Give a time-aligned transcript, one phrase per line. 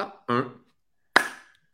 [0.00, 0.52] Ah, un.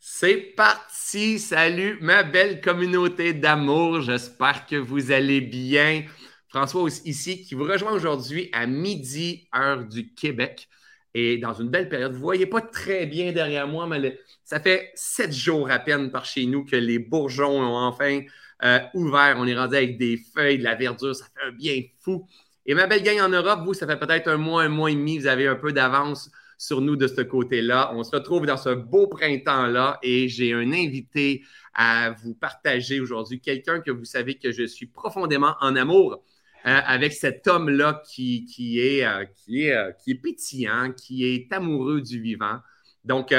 [0.01, 1.39] C'est parti.
[1.39, 4.01] Salut, ma belle communauté d'amour.
[4.01, 6.05] J'espère que vous allez bien.
[6.49, 10.71] François ici qui vous rejoint aujourd'hui à midi, heure du Québec.
[11.13, 14.59] Et dans une belle période, vous ne voyez pas très bien derrière moi, mais ça
[14.59, 18.23] fait sept jours à peine par chez nous que les bourgeons ont enfin
[18.65, 19.37] euh, ouvert.
[19.39, 21.15] On est rendu avec des feuilles, de la verdure.
[21.15, 22.27] Ça fait un bien fou.
[22.65, 24.95] Et ma belle gang en Europe, vous, ça fait peut-être un mois, un mois et
[24.95, 25.19] demi.
[25.19, 27.93] Vous avez un peu d'avance sur nous de ce côté-là.
[27.95, 31.43] On se retrouve dans ce beau printemps-là et j'ai un invité
[31.75, 36.23] à vous partager aujourd'hui, quelqu'un que vous savez que je suis profondément en amour
[36.67, 41.27] euh, avec cet homme-là qui, qui, est, euh, qui, est, euh, qui est pétillant, qui
[41.27, 42.59] est amoureux du vivant.
[43.05, 43.35] Donc,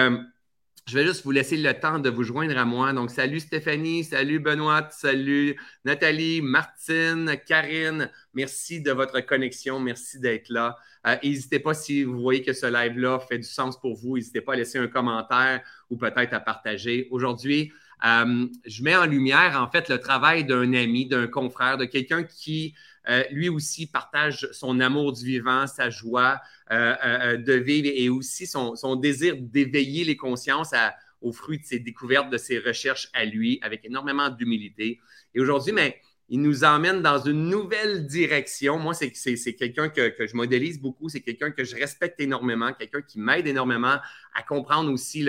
[0.88, 2.94] je vais juste vous laisser le temps de vous joindre à moi.
[2.94, 8.12] Donc, salut Stéphanie, salut Benoît, salut Nathalie, Martine, Karine.
[8.36, 9.80] Merci de votre connexion.
[9.80, 10.78] Merci d'être là.
[11.08, 14.16] Euh, n'hésitez pas si vous voyez que ce live-là fait du sens pour vous.
[14.16, 17.08] N'hésitez pas à laisser un commentaire ou peut-être à partager.
[17.10, 17.72] Aujourd'hui,
[18.06, 22.22] euh, je mets en lumière, en fait, le travail d'un ami, d'un confrère, de quelqu'un
[22.22, 22.76] qui,
[23.10, 28.96] euh, lui aussi, partage son amour du vivant, sa joie de vivre et aussi son,
[28.96, 30.74] désir d'éveiller les consciences
[31.22, 35.00] aux fruits de ses découvertes, de ses recherches à lui, avec énormément d'humilité.
[35.34, 38.80] Et aujourd'hui, mais il nous emmène dans une nouvelle direction.
[38.80, 43.20] Moi, c'est quelqu'un que, je modélise beaucoup, c'est quelqu'un que je respecte énormément, quelqu'un qui
[43.20, 43.98] m'aide énormément
[44.34, 45.24] à comprendre aussi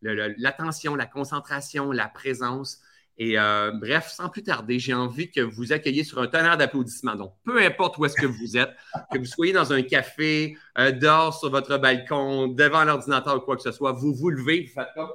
[0.00, 2.80] l'attention, la concentration, la présence.
[3.18, 7.14] Et euh, bref, sans plus tarder, j'ai envie que vous accueilliez sur un tonnerre d'applaudissements.
[7.14, 8.70] Donc, peu importe où est-ce que vous êtes,
[9.12, 13.56] que vous soyez dans un café, euh, dehors sur votre balcon, devant l'ordinateur ou quoi
[13.56, 15.10] que ce soit, vous vous levez, vous faites comme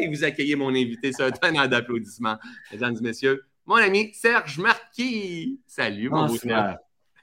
[0.00, 2.38] et vous accueillez mon invité sur un tonnerre d'applaudissements.
[2.72, 5.60] Mesdames et messieurs, mon ami Serge Marquis.
[5.66, 6.36] Salut, mon beau.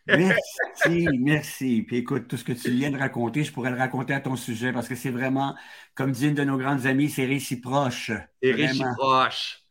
[0.07, 1.83] Merci, merci.
[1.87, 4.35] Puis écoute, tout ce que tu viens de raconter, je pourrais le raconter à ton
[4.35, 5.55] sujet parce que c'est vraiment,
[5.95, 8.11] comme dit une de nos grandes amies, c'est réciproche.
[8.41, 9.64] C'est réciproche.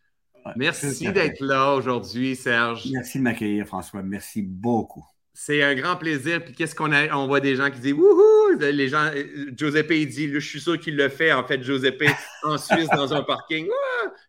[0.56, 2.86] Merci d'être là aujourd'hui, Serge.
[2.92, 4.02] Merci de m'accueillir, François.
[4.02, 5.04] Merci beaucoup.
[5.36, 6.44] C'est un grand plaisir.
[6.44, 7.12] Puis qu'est-ce qu'on a?
[7.16, 8.56] On voit des gens qui disent Wouhou!
[8.60, 9.10] Les gens,
[9.56, 12.04] Giuseppe, il dit, je suis sûr qu'il le fait, en fait, Giuseppe,
[12.44, 13.68] en Suisse, dans un parking.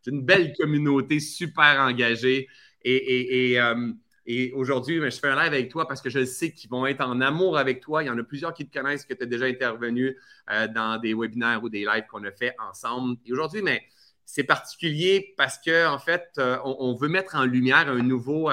[0.01, 2.47] C'est une belle communauté super engagée.
[2.83, 3.91] Et, euh,
[4.25, 7.01] et, aujourd'hui, je fais un live avec toi parce que je sais qu'ils vont être
[7.01, 8.03] en amour avec toi.
[8.03, 10.17] Il y en a plusieurs qui te connaissent, que tu as déjà intervenu
[10.51, 13.17] euh, dans des webinaires ou des lives qu'on a fait ensemble.
[13.25, 13.83] Et aujourd'hui, mais
[14.25, 18.49] c'est particulier parce qu'en en fait, euh, on, veut mettre en lumière un nouveau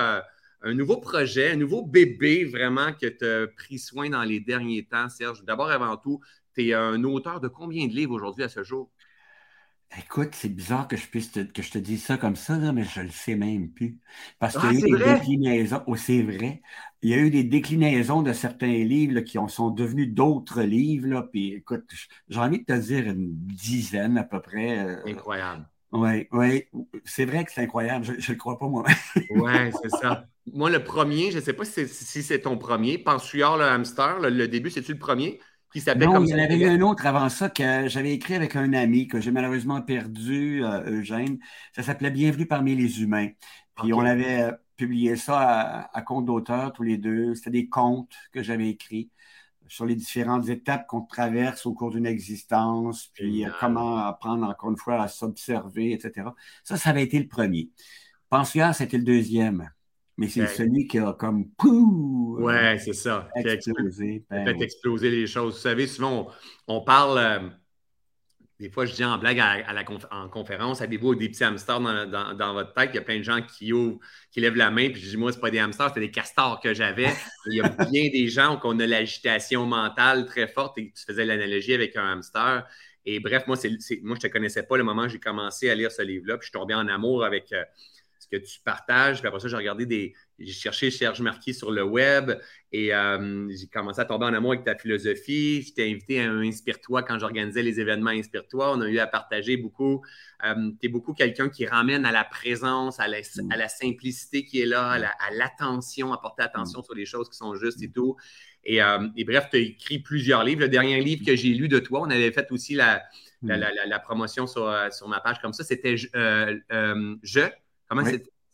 [0.65, 4.85] un nouveau projet, un nouveau bébé vraiment que tu as pris soin dans les derniers
[4.85, 5.43] temps, Serge.
[5.45, 6.21] D'abord, avant tout,
[6.55, 8.89] tu es un auteur de combien de livres aujourd'hui à ce jour?
[9.99, 13.01] Écoute, c'est bizarre que je puisse que je te dise ça comme ça, mais je
[13.01, 13.99] ne le sais même plus.
[14.39, 15.83] Parce qu'il y a eu des déclinaisons.
[15.87, 16.63] Oh, c'est vrai.
[17.03, 21.09] Il y a eu des déclinaisons de certains livres qui ont, sont devenus d'autres livres.
[21.09, 21.85] Là, puis écoute,
[22.29, 24.79] j'ai envie de te dire une dizaine à peu près.
[24.79, 25.69] Euh, Incroyable.
[25.93, 26.65] Oui, oui.
[27.05, 28.05] C'est vrai que c'est incroyable.
[28.07, 28.85] Je ne le crois pas, moi.
[29.31, 30.25] oui, c'est ça.
[30.47, 34.49] Moi, le premier, je ne sais pas si c'est ton premier, Pensuard le hamster, le,
[34.49, 35.39] début, c'est-tu le premier?
[35.73, 38.57] Qui s'appelait il y en avait eu un autre avant ça que j'avais écrit avec
[38.57, 41.39] un ami que j'ai malheureusement perdu, euh, Eugène.
[41.75, 43.29] Ça s'appelait Bienvenue parmi les humains.
[43.77, 47.35] Puis on avait euh, publié ça à, compte d'auteur tous les deux.
[47.35, 49.11] C'était des contes que j'avais écrits
[49.67, 54.71] sur les différentes étapes qu'on traverse au cours d'une existence, puis euh, comment apprendre encore
[54.71, 56.29] une fois à s'observer, etc.
[56.65, 57.71] Ça, ça avait été le premier.
[58.29, 59.71] Pensuard, c'était le deuxième.
[60.19, 63.29] Mais c'est celui qui a comme pouh, Ouais, c'est ça.
[63.35, 64.25] Explosé.
[64.31, 65.55] Ben fait exploser les choses.
[65.55, 66.29] Vous savez, souvent,
[66.67, 67.19] on, parle.
[67.19, 67.49] Euh,
[68.61, 72.53] des fois, je dis en blague à, la en conférence, avez-vous des petits hamsters dans,
[72.53, 72.91] votre tête?
[72.93, 73.99] Il y a plein de gens qui ouvrent,
[74.31, 76.61] qui lèvent la main, puis je dis, moi, ce pas des hamsters, c'est des castors
[76.61, 77.09] que j'avais.
[77.47, 81.05] Il y a bien des gens qui ont de l'agitation mentale très forte, et tu
[81.05, 82.65] faisais l'analogie avec un hamster.
[83.05, 83.71] Et bref, moi, c'est,
[84.03, 86.39] moi je ne te connaissais pas le moment où j'ai commencé à lire ce livre-là,
[86.39, 87.53] puis je suis tombé en amour avec.
[87.53, 87.65] Euh,
[88.33, 89.19] que tu partages.
[89.19, 90.15] Puis après ça, j'ai regardé des.
[90.39, 92.33] J'ai cherché Serge Marquis sur le web
[92.73, 95.63] et euh, j'ai commencé à tomber en amour avec ta philosophie.
[95.63, 98.73] Je t'ai invité à Inspire-toi quand j'organisais les événements Inspire-toi.
[98.73, 100.03] On a eu à partager beaucoup.
[100.45, 104.67] Euh, tu es beaucoup quelqu'un qui ramène à la présence, à la, simplicité qui est
[104.67, 106.85] là, à l'attention, à, porter attention mm.
[106.85, 108.17] sur les choses qui sont justes et tout.
[108.65, 110.63] Et, euh, bref, tu as écrit plusieurs livres.
[110.63, 113.03] Le dernier livre que j'ai lu de toi, on avait fait aussi la,
[113.43, 114.03] la, mm.
[114.03, 116.09] promotion sur, sur, ma page comme ça, c'était Je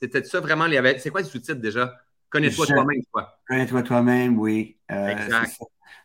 [0.00, 0.67] c'était ça vraiment?
[0.99, 1.96] C'est quoi le sous-titre déjà?
[2.31, 3.40] Connais-toi toi-même, toi.
[3.49, 4.76] Connais-toi toi-même, oui.
[4.90, 5.58] Euh, exact.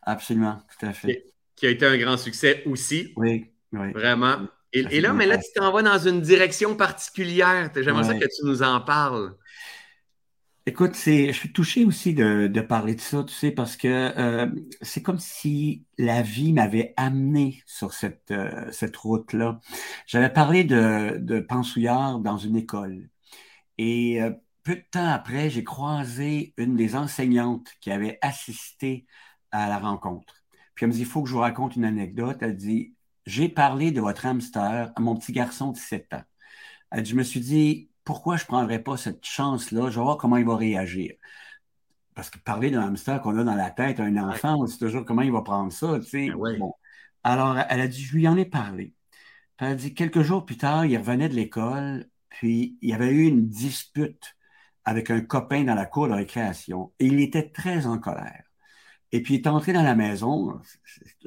[0.03, 1.31] Absolument, tout à fait.
[1.55, 3.13] Qui a été un grand succès aussi.
[3.17, 3.91] Oui, oui.
[3.91, 4.37] Vraiment.
[4.71, 7.69] Et, là, mais là, tu t'en vas dans une direction particulière.
[7.75, 9.35] J'aimerais ça que tu nous en parles.
[10.65, 13.87] Écoute, je suis touché aussi de, de parler de ça, tu sais, parce que
[14.17, 14.47] euh,
[14.81, 19.59] c'est comme si la vie m'avait amené sur cette, euh, cette route-là.
[20.07, 23.09] J'avais parlé de, de Pansouillard dans une école.
[23.77, 24.31] Et euh,
[24.63, 29.05] peu de temps après, j'ai croisé une des enseignantes qui avait assisté
[29.51, 30.43] à la rencontre.
[30.75, 32.37] Puis elle me dit, il faut que je vous raconte une anecdote.
[32.41, 36.23] Elle dit, j'ai parlé de votre hamster à mon petit garçon de 7 ans.
[36.91, 39.89] Elle dit, je me suis dit, pourquoi je ne prendrais pas cette chance-là?
[39.89, 41.13] Je vais voir comment il va réagir.
[42.15, 45.21] Parce que parler d'un hamster qu'on a dans la tête un enfant, c'est toujours comment
[45.23, 45.99] il va prendre ça.
[45.99, 46.29] Tu sais.
[46.29, 46.73] Ben bon.
[47.23, 48.93] Alors, elle a dit, je lui en ai parlé.
[49.59, 53.09] elle a dit, quelques jours plus tard, il revenait de l'école, puis il y avait
[53.09, 54.35] eu une dispute
[54.85, 58.43] avec un copain dans la cour de récréation, et il était très en colère.
[59.13, 60.59] Et puis, il est entré dans la maison.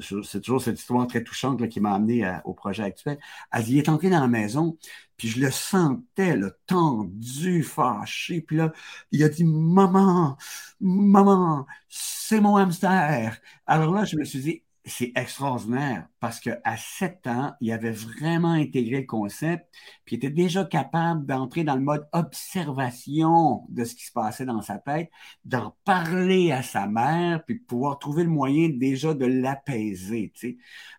[0.01, 3.19] C'est toujours cette histoire très touchante qui m'a amené au projet actuel.
[3.67, 4.77] Il est entré dans la maison,
[5.17, 8.41] puis je le sentais, le tendu, fâché.
[8.43, 8.73] Puis là,
[9.13, 10.37] il a dit Maman,
[10.81, 13.39] maman, c'est mon hamster.
[13.67, 18.53] Alors là, je me suis dit c'est extraordinaire parce qu'à sept ans, il avait vraiment
[18.53, 19.69] intégré le concept,
[20.05, 24.47] puis il était déjà capable d'entrer dans le mode observation de ce qui se passait
[24.47, 25.11] dans sa tête,
[25.45, 30.33] d'en parler à sa mère, puis de pouvoir trouver le moyen déjà de l'apaiser.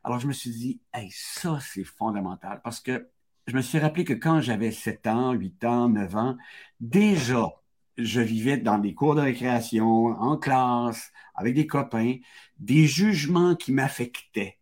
[0.04, 3.10] Alors je me suis dit, hey, ça c'est fondamental parce que
[3.48, 6.38] je me suis rappelé que quand j'avais 7 ans, 8 ans, 9 ans,
[6.82, 7.50] déjà,
[7.98, 12.16] je vivais dans des cours de récréation, en classe, avec des copains,
[12.60, 14.58] des jugements qui m'affectaient,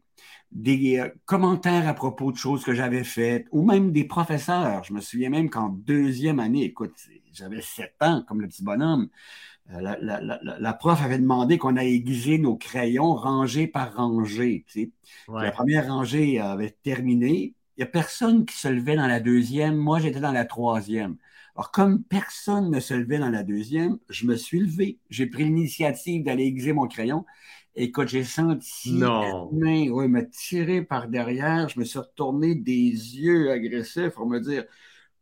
[0.52, 4.84] des euh, commentaires à propos de choses que j'avais faites, ou même des professeurs.
[4.84, 6.94] Je me souviens même qu'en deuxième année, écoute,
[7.34, 9.10] j'avais sept ans comme le petit bonhomme,
[9.72, 9.96] euh,
[10.60, 14.66] la, prof avait demandé qu'on ait aiguisé nos crayons rangés par rangée.
[15.28, 17.56] La première rangée avait terminé.
[17.78, 19.76] Il n'y a personne qui se levait dans la deuxième.
[19.76, 21.18] Moi, j'étais dans la troisième.
[21.56, 25.00] Alors, comme personne ne se levait dans la deuxième, je me suis levé.
[25.10, 27.26] J'ai pris l'initiative d'aller aiguiser mon crayon.
[27.76, 29.50] Et quand j'ai senti non.
[29.54, 34.40] main ouais, me tirer par derrière, je me suis retourné des yeux agressifs pour me
[34.40, 34.66] dire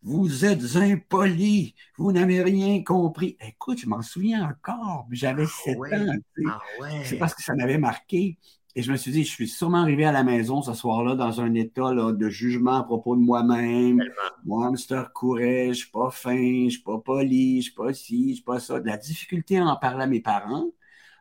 [0.02, 3.38] Vous êtes impoli, vous n'avez rien compris.
[3.40, 6.16] Écoute, je m'en souviens encore, j'avais ah sept ans.
[6.48, 8.38] Ah C'est parce que ça m'avait marqué.
[8.76, 11.42] Et je me suis dit, je suis sûrement arrivé à la maison ce soir-là dans
[11.42, 14.02] un état de jugement à propos de moi-même.
[14.46, 18.30] Mon hamster courait, je suis pas fin, je suis pas poli, je suis pas ci,
[18.30, 18.80] je suis pas ça.
[18.80, 20.66] De la difficulté à en parler à mes parents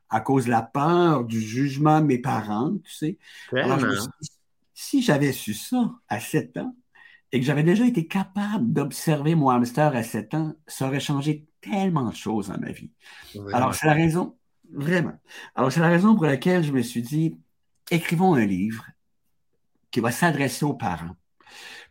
[0.08, 3.18] à cause de la peur du jugement de mes parents, tu sais.
[3.52, 3.78] Alors,
[4.74, 6.76] si j'avais su ça à 7 ans
[7.32, 11.46] et que j'avais déjà été capable d'observer mon hamster à 7 ans, ça aurait changé
[11.62, 12.90] tellement de choses dans ma vie.
[13.52, 14.36] Alors, c'est la raison,
[14.72, 15.12] Vraiment.
[15.54, 17.36] Alors, c'est la raison pour laquelle je me suis dit,
[17.92, 18.84] écrivons un livre
[19.90, 21.16] qui va s'adresser aux parents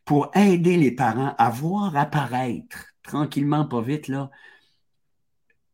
[0.05, 4.29] pour aider les parents à voir apparaître tranquillement, pas vite, là,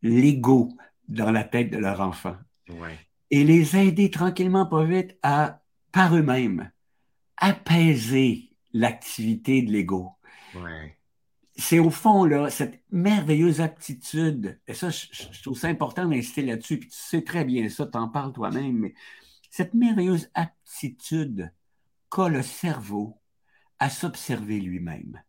[0.02, 0.70] l'ego
[1.08, 2.36] dans la tête de leur enfant.
[3.32, 6.72] Et les aider tranquillement, pas vite, à, par eux-mêmes,
[7.38, 10.12] apaiser l'activité de l'ego.
[10.56, 10.98] Ouais
[11.58, 16.80] c'est au fond, là, cette merveilleuse aptitude, et ça, je, trouve ça important d'insister là-dessus,
[16.80, 18.94] puis tu sais très bien ça, t'en parles toi-même, mais
[19.50, 21.52] cette merveilleuse aptitude
[22.10, 23.20] qu'a le cerveau
[23.80, 25.22] à s'observer lui-même.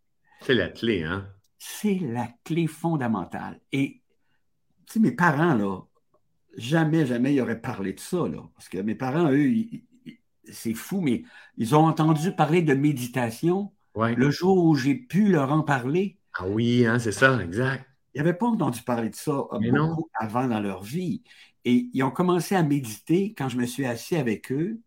[0.43, 1.29] C'est la clé, hein?
[1.59, 3.61] C'est la clé fondamentale.
[3.73, 4.03] Et,
[4.87, 5.81] tu sais, mes parents, là,
[6.57, 9.53] jamais, jamais ils auraient parlé de ça, là, parce que mes parents, eux,
[10.51, 11.25] c'est fou, mais
[11.57, 16.19] ils ont entendu parler de méditation le jour où j'ai pu leur en parler.
[16.35, 17.85] Ah oui, hein, c'est ça, exact.
[18.15, 21.23] Ils n'avaient pas entendu parler de ça euh, beaucoup avant dans leur vie.
[21.65, 24.81] Et ils ont commencé à méditer quand je me suis assis avec eux.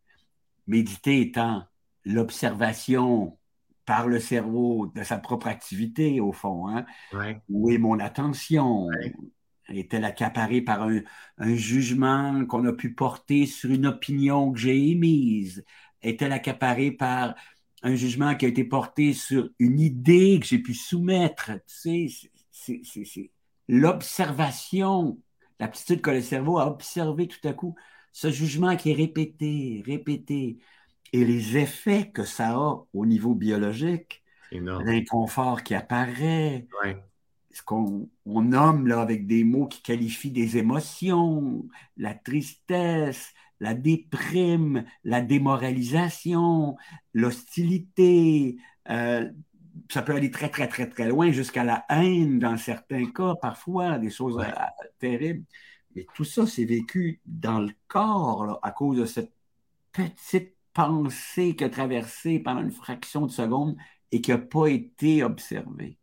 [0.67, 1.63] Méditer étant
[2.05, 3.37] l'observation
[3.85, 6.67] par le cerveau de sa propre activité, au fond.
[6.67, 6.85] Hein?
[7.49, 8.89] Où est mon attention?
[9.67, 11.01] Est-elle accaparée par un,
[11.37, 15.63] un jugement qu'on a pu porter sur une opinion que j'ai émise?
[16.01, 17.35] Est-elle accaparée par
[17.83, 21.51] un jugement qui a été porté sur une idée que j'ai pu soumettre?
[21.67, 23.31] Tu sais, c'est
[23.67, 25.19] l'observation,
[25.61, 27.75] l'aptitude que le cerveau a observé tout à coup,
[28.11, 30.57] ce jugement qui est répété, répété,
[31.13, 36.67] et les effets que ça a au niveau biologique, l'inconfort qui apparaît,
[37.51, 44.85] ce qu'on nomme là, avec des mots qui qualifient des émotions, la tristesse, la déprime,
[45.03, 46.75] la démoralisation,
[47.13, 48.57] l'hostilité.
[48.89, 49.29] Euh,
[49.91, 54.00] ça peut aller très, très, très, très loin jusqu'à la haine dans certains cas, parfois,
[54.00, 54.51] des choses euh,
[55.00, 55.45] terribles.
[55.95, 59.33] Mais tout ça, c'est vécu dans le corps à cause de cette
[59.91, 63.75] petite pensée qui a traversé pendant une fraction de seconde
[64.12, 65.98] et qui n'a pas été observée.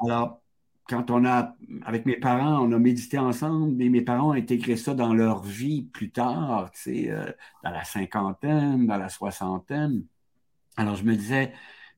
[0.00, 0.40] Alors,
[0.88, 4.76] quand on a, avec mes parents, on a médité ensemble, mais mes parents ont intégré
[4.76, 7.30] ça dans leur vie plus tard, tu sais, euh,
[7.62, 10.04] dans la cinquantaine, dans la soixantaine.
[10.76, 11.52] Alors, je me disais,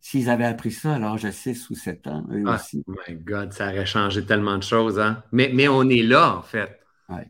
[0.05, 2.85] s'ils avaient appris ça à l'âge de 6 ou 7 ans, eux ah, aussi.
[3.09, 5.23] My God, ça aurait changé tellement de choses, hein?
[5.33, 6.79] Mais, mais on est là, en fait.
[7.09, 7.27] Ouais.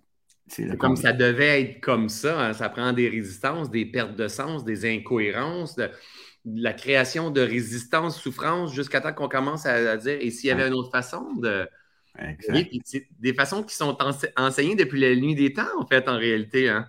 [0.48, 2.48] C'est comme ça devait être comme ça.
[2.48, 2.52] Hein.
[2.52, 5.88] Ça prend des résistances, des pertes de sens, des incohérences, de,
[6.44, 10.66] la création de résistance, souffrance, jusqu'à temps qu'on commence à, dire et s'il y avait
[10.66, 11.68] une autre façon de.
[13.20, 13.96] des façons qui sont
[14.36, 16.68] enseignées depuis la nuit des temps, en fait, en réalité.
[16.70, 16.88] Hein?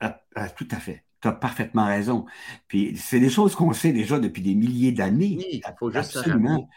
[0.00, 1.04] Ah, ah, tout à fait.
[1.20, 2.26] Tu as parfaitement raison.
[2.68, 5.36] Puis c'est des choses qu'on sait déjà depuis des milliers d'années.
[5.38, 6.68] Oui, il faut juste Absolument.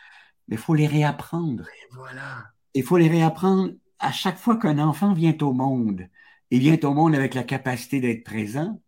[0.48, 1.64] Mais il faut les réapprendre.
[1.64, 2.46] Et voilà.
[2.74, 6.08] Il faut les réapprendre à chaque fois qu'un enfant vient au monde.
[6.50, 8.82] Il vient au monde avec la capacité d'être présent.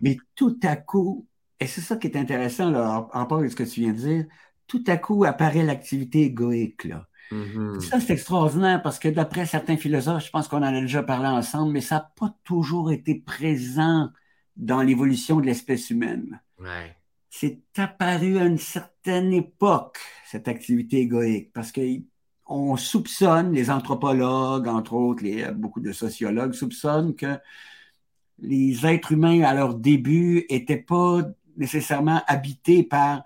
[0.00, 1.26] Mais tout à coup,
[1.60, 3.98] et c'est ça qui est intéressant là, en rapport avec ce que tu viens de
[3.98, 4.24] dire,
[4.66, 6.84] tout à coup apparaît l'activité égoïque.
[6.84, 7.06] Là.
[7.32, 7.80] Mm-hmm.
[7.80, 11.28] Ça, c'est extraordinaire parce que d'après certains philosophes, je pense qu'on en a déjà parlé
[11.28, 14.10] ensemble, mais ça n'a pas toujours été présent
[14.58, 16.40] dans l'évolution de l'espèce humaine.
[17.30, 24.94] C'est apparu à une certaine époque, cette activité égoïque, parce qu'on soupçonne, les anthropologues, entre
[24.94, 27.38] autres, les, beaucoup de sociologues soupçonnent que
[28.40, 31.22] les êtres humains à leur début n'étaient pas
[31.56, 33.24] nécessairement habités par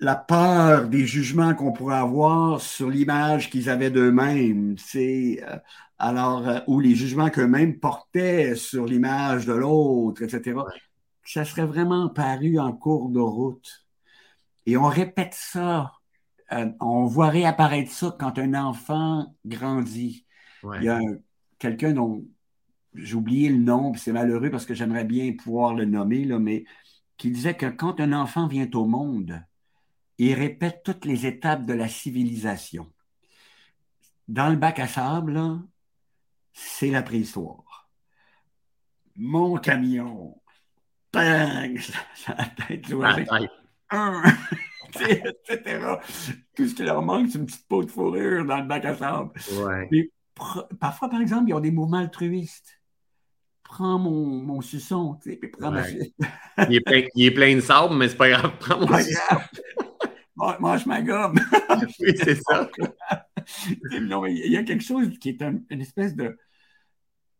[0.00, 4.76] la peur des jugements qu'on pourrait avoir sur l'image qu'ils avaient d'eux-mêmes.
[4.76, 5.56] C'est euh,
[6.02, 10.60] alors euh, ou les jugements qu'eux-mêmes portaient sur l'image de l'autre, etc.
[11.24, 13.86] Ça serait vraiment paru en cours de route.
[14.66, 15.92] Et on répète ça.
[16.50, 20.26] Euh, on voit réapparaître ça quand un enfant grandit.
[20.64, 21.00] Il y a
[21.60, 22.24] quelqu'un dont
[22.94, 26.64] j'ai oublié le nom, c'est malheureux parce que j'aimerais bien pouvoir le nommer, là, mais
[27.16, 29.40] qui disait que quand un enfant vient au monde,
[30.18, 32.92] il répète toutes les étapes de la civilisation.
[34.26, 35.40] Dans le bac à sable,
[36.52, 37.88] c'est la préhistoire.
[39.16, 40.40] Mon camion,
[41.12, 41.78] bang,
[42.28, 42.86] la tête
[44.88, 45.96] etc.
[46.56, 48.96] Tout ce qui leur manque, c'est une petite peau de fourrure dans le bac à
[48.96, 49.32] sable.
[50.80, 52.82] parfois, par exemple, ils ont des mouvements altruistes
[53.72, 55.88] prends mon, mon suçon, tu sais, puis prends ma
[56.68, 59.36] il, est plein, il est plein de sable, mais c'est pas grave, prends mon suçon.
[60.36, 61.38] Mange ma gomme.
[62.00, 62.68] oui, c'est ça.
[64.00, 66.36] non, il y a quelque chose qui est une espèce de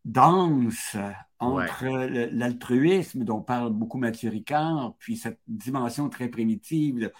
[0.05, 0.95] danse
[1.39, 1.85] entre
[2.31, 7.13] l'altruisme dont parle beaucoup Mathieu Ricard, puis cette dimension très primitive de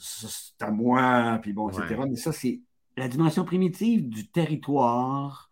[0.00, 2.02] c'est à moi, puis bon, etc.
[2.08, 2.60] Mais ça, c'est
[2.96, 5.50] la dimension primitive du territoire.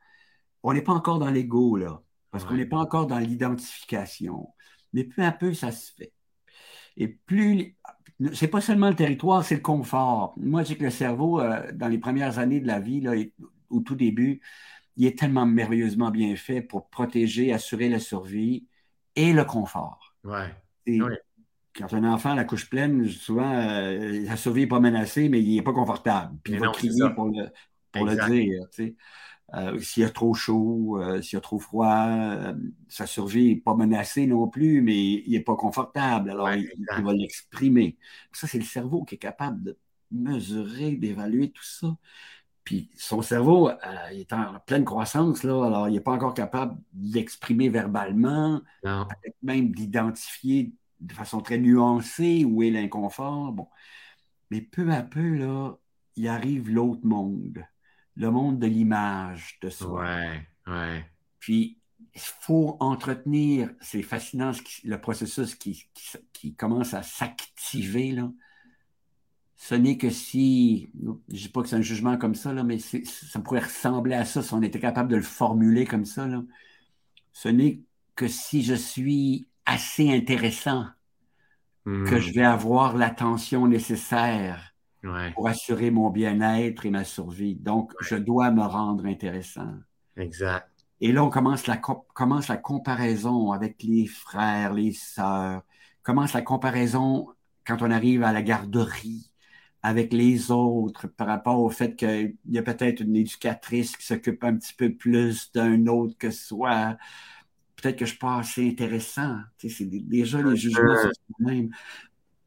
[0.62, 2.00] On n'est pas encore dans l'ego, là
[2.36, 4.48] parce qu'on n'est pas encore dans l'identification.
[4.92, 6.12] Mais peu à peu, ça se fait.
[6.98, 7.76] Et plus,
[8.34, 10.34] c'est pas seulement le territoire, c'est le confort.
[10.36, 13.12] Moi, je dis que le cerveau, euh, dans les premières années de la vie, là,
[13.70, 14.42] au tout début,
[14.96, 18.66] il est tellement merveilleusement bien fait pour protéger, assurer la survie
[19.14, 20.14] et le confort.
[20.24, 20.54] Ouais.
[21.74, 25.42] Quand un enfant a la couche pleine, souvent, euh, la survie n'est pas menacée, mais
[25.42, 26.36] il n'est pas confortable.
[26.42, 27.48] Puis il va crier pour le,
[27.92, 28.62] pour le dire.
[28.70, 28.96] Tu sais.
[29.54, 32.54] Euh, s'il y a trop chaud, euh, s'il y a trop froid, euh,
[32.88, 36.30] sa survie n'est pas menacée non plus, mais il n'est pas confortable.
[36.30, 37.96] Alors, il, va l'exprimer.
[38.32, 39.78] Ça, c'est le cerveau qui est capable de
[40.10, 41.96] mesurer, d'évaluer tout ça.
[42.66, 43.70] Puis son cerveau,
[44.12, 49.36] il est en pleine croissance, là, alors il n'est pas encore capable d'exprimer verbalement, peut-être
[49.42, 53.52] même d'identifier de façon très nuancée où est l'inconfort.
[53.52, 53.68] Bon.
[54.50, 55.76] Mais peu à peu, là,
[56.16, 57.64] il arrive l'autre monde
[58.16, 60.04] le monde de l'image de soi.
[60.04, 61.04] Ouais, ouais.
[61.38, 61.78] Puis,
[62.14, 64.52] il faut entretenir, c'est fascinant
[64.84, 65.88] le processus qui,
[66.32, 68.12] qui, commence à s'activer.
[68.12, 68.30] Là.
[69.56, 72.62] Ce n'est que si, je ne dis pas que c'est un jugement comme ça, là,
[72.62, 76.26] mais ça pourrait ressembler à ça si on était capable de le formuler comme ça.
[76.26, 76.42] Là.
[77.32, 77.80] Ce n'est
[78.14, 80.86] que si je suis assez intéressant
[81.84, 82.18] que hmm.
[82.18, 84.74] je vais avoir l'attention nécessaire
[85.34, 87.54] pour assurer mon bien-être et ma survie.
[87.54, 89.72] Donc, je dois me rendre intéressant.
[90.16, 90.68] Exact.
[91.00, 95.62] Et là, on commence la, commence la comparaison avec les frères, les sœurs,
[96.02, 97.28] commence la comparaison
[97.64, 99.30] quand on arrive à la garderie
[99.82, 104.42] avec les autres par rapport au fait qu'il y a peut-être une éducatrice qui s'occupe
[104.44, 106.96] un petit peu plus d'un autre que soi.
[107.76, 109.38] Peut-être que je suis pas assez intéressant.
[109.58, 111.70] c'est déjà les jugements sur soi-même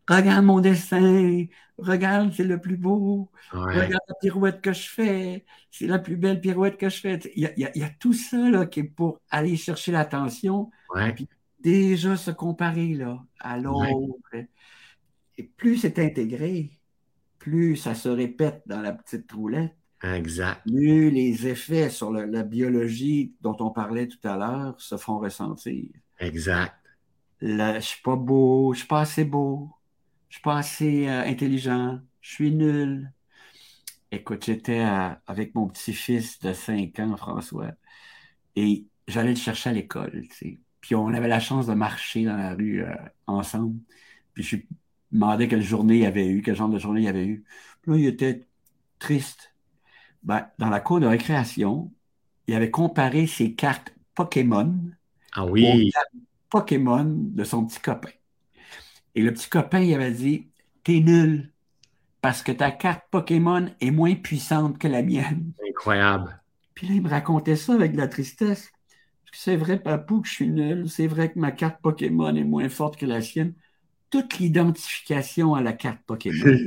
[0.09, 1.45] regarde mon dessin,
[1.77, 6.41] regarde, c'est le plus beau, regarde la pirouette que je fais, c'est la plus belle
[6.41, 7.19] pirouette que je fais.
[7.35, 10.71] Il y a, tout ça là, qui est pour aller chercher l'attention,
[11.15, 11.27] puis
[11.59, 13.87] déjà se comparer là, à l'autre.
[15.37, 16.78] Et plus c'est intégré,
[17.39, 20.61] plus ça se répète dans la petite roulette, Exact.
[20.65, 25.85] Plus les effets sur la biologie dont on parlait tout à l'heure se font ressentir.
[26.19, 26.75] Exact.
[27.41, 29.71] Je je suis pas beau, je suis pas assez beau,
[30.29, 33.11] je suis pas assez euh, intelligent, je suis nul.
[34.11, 34.79] Écoute, j'étais
[35.27, 37.71] avec mon petit-fils de 5 ans, François,
[38.55, 40.23] et j'allais le chercher à l'école,
[40.81, 42.95] Puis on avait la chance de marcher dans la rue euh,
[43.27, 43.79] ensemble.
[44.33, 44.57] Puis je
[45.11, 47.43] demandais quelle journée il avait eu, quel genre de journée il avait eu.
[47.81, 48.47] Puis là, il était
[48.99, 49.53] triste.
[50.23, 51.91] Ben, dans la cour de récréation,
[52.47, 54.75] il avait comparé ses cartes Pokémon
[55.33, 55.91] ah oui.
[56.49, 58.09] Pokémon de son petit copain.
[59.15, 60.47] Et le petit copain, il avait dit
[60.83, 61.51] T'es nul
[62.21, 65.53] parce que ta carte Pokémon est moins puissante que la mienne.
[65.69, 66.41] Incroyable.
[66.73, 68.71] Puis là, il me racontait ça avec de la tristesse.
[69.31, 70.89] C'est vrai, papou, que je suis nul.
[70.89, 73.53] C'est vrai que ma carte Pokémon est moins forte que la sienne.
[74.09, 76.57] Toute l'identification à la carte Pokémon.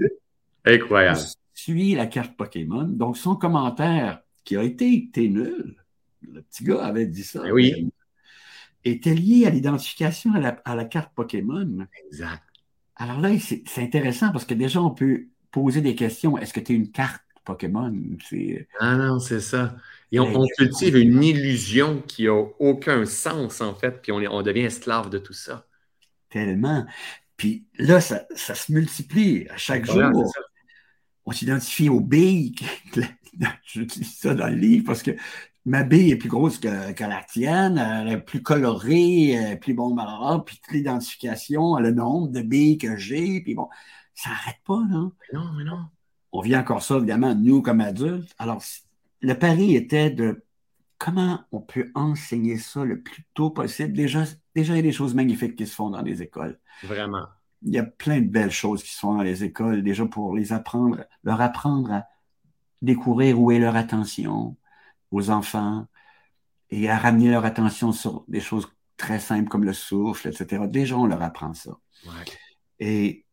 [0.64, 1.20] Incroyable.
[1.54, 2.84] Suit la carte Pokémon.
[2.84, 5.76] Donc, son commentaire, qui a été T'es nul,
[6.22, 7.42] le petit gars avait dit ça.
[7.42, 7.90] Ben oui.
[8.84, 11.86] Était lié à l'identification à la, à la carte Pokémon.
[12.06, 12.42] Exact.
[12.96, 16.36] Alors là, c'est intéressant parce que déjà, on peut poser des questions.
[16.38, 17.92] Est-ce que tu es une carte Pokémon?
[18.78, 19.76] Ah non, c'est ça.
[20.10, 24.64] Et on, cultive une illusion qui n'a aucun sens, en fait, puis on, on, devient
[24.64, 25.66] esclave de tout ça.
[26.28, 26.86] Tellement.
[27.42, 30.32] Puis là, ça, se multiplie à chaque jour.
[31.26, 32.54] On s'identifie aux billes.
[33.64, 35.10] Je dis ça dans le livre parce que
[35.64, 39.92] ma bille est plus grosse que, la tienne, elle est plus colorée, plus bon,
[40.46, 43.68] puis toute l'identification, le nombre de billes que j'ai, puis bon,
[44.14, 45.10] ça n'arrête pas, là.
[45.32, 45.80] non, mais non.
[46.30, 48.32] On vit encore ça, évidemment, nous, comme adultes.
[48.38, 48.62] Alors,
[49.20, 50.44] le pari était de
[50.96, 53.94] comment on peut enseigner ça le plus tôt possible.
[53.94, 56.58] Déjà, déjà, il y a des choses magnifiques qui se font dans les écoles.
[56.82, 57.26] Vraiment.
[57.62, 60.34] Il y a plein de belles choses qui se font dans les écoles, déjà pour
[60.34, 62.06] les apprendre, leur apprendre à
[62.80, 64.56] découvrir où est leur attention
[65.10, 65.86] aux enfants
[66.70, 70.64] et à ramener leur attention sur des choses très simples comme le souffle, etc.
[70.68, 71.78] Déjà, on leur apprend ça.
[72.78, 73.24] Et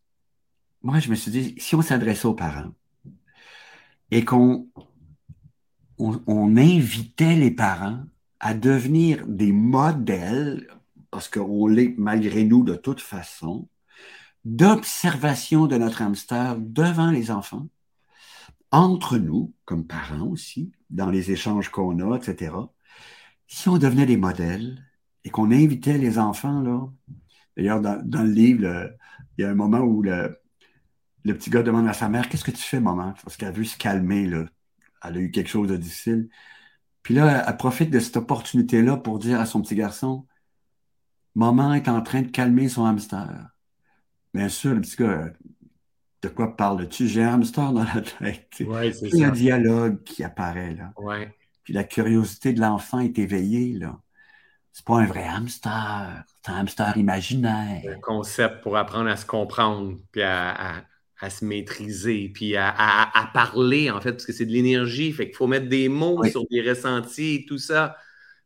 [0.81, 2.71] moi, je me suis dit, si on s'adressait aux parents
[4.11, 4.67] et qu'on
[5.97, 8.03] on, invitait les parents
[8.39, 10.67] à devenir des modèles,
[11.11, 13.67] parce qu'on l'est malgré nous de toute façon,
[14.45, 17.67] d'observation de notre hamster devant les enfants,
[18.71, 22.53] entre nous, comme parents aussi, dans les échanges qu'on a, etc.
[23.47, 24.85] Si on devenait des modèles
[25.23, 26.87] et qu'on invitait les enfants, là,
[27.57, 28.91] d'ailleurs, dans, le livre,
[29.37, 30.39] il y a un moment où le,
[31.25, 33.77] petit gars demande à sa mère Qu'est-ce que tu fais, maman Parce qu'elle veut se
[33.77, 34.45] calmer, là.
[35.03, 36.29] Elle a eu quelque chose de difficile.
[37.03, 40.27] Puis là, elle profite de cette opportunité-là pour dire à son petit garçon
[41.35, 43.49] Maman est en train de calmer son hamster.
[44.33, 45.31] Bien sûr, le petit gars,
[46.21, 47.07] de quoi parles-tu?
[47.07, 48.49] J'ai un hamster dans la tête.
[48.61, 50.91] Ouais, c'est un dialogue qui apparaît, là.
[50.97, 51.33] Ouais.
[51.63, 53.99] Puis la curiosité de l'enfant est éveillée, là.
[54.71, 57.81] C'est pas un vrai hamster, c'est un hamster imaginaire.
[57.89, 60.83] Un concept pour apprendre à se comprendre, puis à
[61.19, 65.11] à se maîtriser, puis à, parler, en fait, parce que c'est de l'énergie.
[65.11, 67.97] Fait qu'il faut mettre des mots sur des ressentis et tout ça.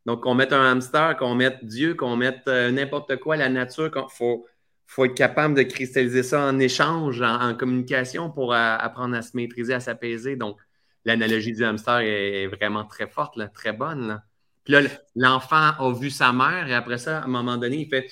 [0.05, 3.91] Donc, qu'on mette un hamster, qu'on mette Dieu, qu'on mette euh, n'importe quoi, la nature,
[3.95, 4.45] il faut,
[4.85, 9.73] faut être capable de cristalliser ça en échange, en, communication pour apprendre à se maîtriser,
[9.73, 10.35] à s'apaiser.
[10.35, 10.59] Donc,
[11.05, 14.21] l'analogie du hamster est, vraiment très forte, très bonne.
[14.63, 14.81] Puis là,
[15.15, 18.07] l'enfant a vu sa mère et après ça, à un moment donné, il fait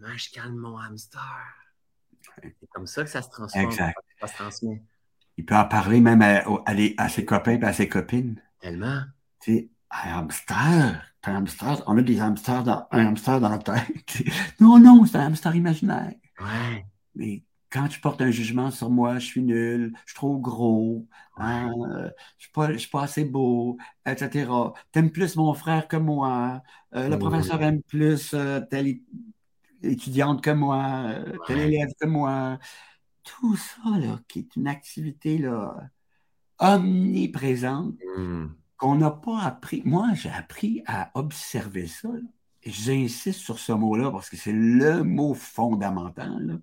[0.00, 1.44] Maman, je calme mon hamster.
[2.42, 3.66] C'est comme ça que ça se transforme.
[3.66, 3.98] Exact.
[4.20, 4.82] Ça se transmet.
[5.36, 8.40] Il peut en parler même à, à, ses copains et à ses copines.
[8.60, 9.02] Tellement.
[9.40, 13.58] Tu sais, un hamster, un hamster, on a des hamsters dans, un hamster dans la
[13.58, 14.22] tête.
[14.60, 16.14] non, non, c'est un hamster imaginaire.
[16.40, 16.86] Ouais.
[17.14, 21.06] Mais quand tu portes un jugement sur moi, je suis nul, je suis trop gros,
[21.36, 21.70] hein,
[22.38, 24.50] je ne suis, pas assez beau, etc.
[24.92, 26.62] T'aimes plus mon frère que moi,
[26.94, 28.96] euh, le professeur aime plus euh, tel,
[29.82, 31.14] étudiante que moi,
[31.46, 32.58] tel élève que moi.
[33.22, 35.76] Tout ça, là, qui est une activité là,
[36.58, 38.46] omniprésente hmm.
[38.80, 39.82] Qu'on n'a pas appris.
[39.84, 42.08] Moi, j'ai appris à observer ça.
[42.64, 46.60] J'insiste sur ce mot-là parce que c'est le mot fondamental.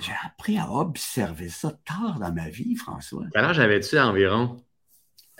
[0.00, 3.24] J'ai appris à observer ça tard dans ma vie, François.
[3.32, 4.62] Quel âge avais-tu environ?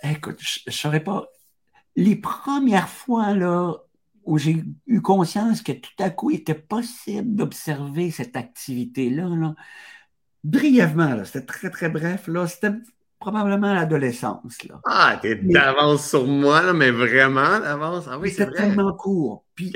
[0.03, 1.27] Écoute, je ne saurais pas.
[1.97, 3.75] Les premières fois, là,
[4.25, 9.55] où j'ai eu conscience que tout à coup, il était possible d'observer cette activité-là.
[10.45, 12.27] Brièvement, c'était très, très bref.
[12.27, 12.73] Là, c'était
[13.19, 14.59] probablement l'adolescence.
[14.85, 18.07] Ah, t'es d'avance sur moi, mais vraiment d'avance.
[18.09, 19.45] Ah oui, c'est tellement court.
[19.55, 19.73] Puis,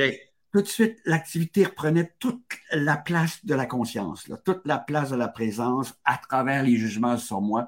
[0.52, 5.16] tout de suite, l'activité reprenait toute la place de la conscience, toute la place de
[5.16, 7.66] la présence à travers les jugements sur moi.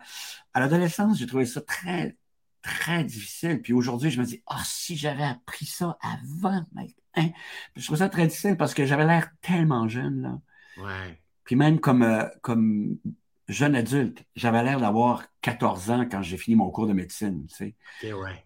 [0.52, 2.16] À l'adolescence, j'ai trouvé ça très,
[2.62, 3.62] très difficile.
[3.62, 7.30] Puis aujourd'hui, je me dis, ah, si j'avais appris ça avant, mec, hein?
[7.74, 10.38] je trouve ça très difficile parce que j'avais l'air tellement jeune, là.
[10.76, 11.20] Ouais.
[11.44, 12.98] Puis même comme, euh, comme
[13.48, 17.54] jeune adulte, j'avais l'air d'avoir 14 ans quand j'ai fini mon cours de médecine, tu
[17.54, 18.12] sais.
[18.12, 18.44] ouais.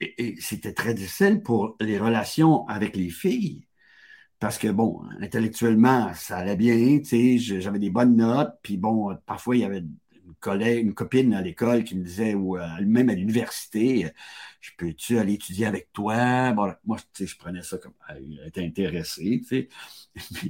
[0.00, 3.66] Et, c'était très difficile pour les relations avec les filles.
[4.38, 9.16] Parce que, bon, intellectuellement, ça allait bien, tu sais, j'avais des bonnes notes, puis bon,
[9.26, 12.66] parfois, il y avait une collègue, une copine à l'école qui me disait, ou euh,
[12.82, 14.10] même à l'université,
[14.60, 16.52] je peux-tu aller étudier avec toi?
[16.52, 19.68] Bon, moi, tu sais, je prenais ça comme, elle était intéressée, tu
[20.14, 20.48] sais.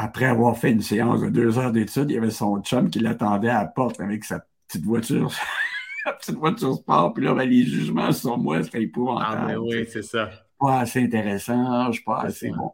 [0.00, 3.00] Après avoir fait une séance de deux heures d'études, il y avait son chum qui
[3.00, 5.32] l'attendait à la porte avec sa petite voiture
[6.06, 9.40] la petite voiture sport, puis là, ben, les jugements sur moi, c'est épouvantable.
[9.40, 10.30] Ah, mais oui, c'est ça.
[10.56, 12.72] Pas assez intéressant, je suis pas assez bon.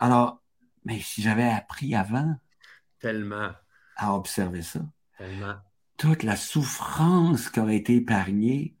[0.00, 0.42] Alors,
[0.84, 2.34] mais si j'avais appris avant.
[2.98, 3.50] Tellement.
[3.96, 4.80] À observer ça.
[5.16, 5.54] Tellement.
[5.96, 8.75] Toute la souffrance qui aurait été épargnée,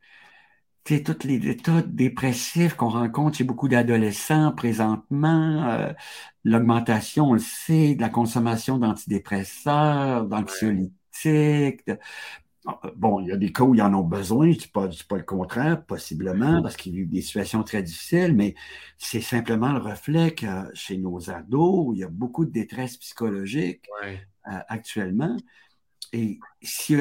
[0.86, 5.92] tu sais, tous les états dépressifs qu'on rencontre chez beaucoup d'adolescents présentement, euh,
[6.44, 11.90] l'augmentation, on le sait, de la consommation d'antidépresseurs, d'anxiolytiques,
[12.96, 14.88] Bon, il y a des cas où ils en ont besoin, je ne dis pas,
[15.08, 18.54] pas, le contraire, possiblement, parce qu'ils vivent des situations très difficiles, mais
[18.98, 23.86] c'est simplement le reflet que chez nos ados, il y a beaucoup de détresse psychologique
[24.04, 24.16] euh,
[24.68, 25.36] actuellement.
[26.12, 26.96] Et si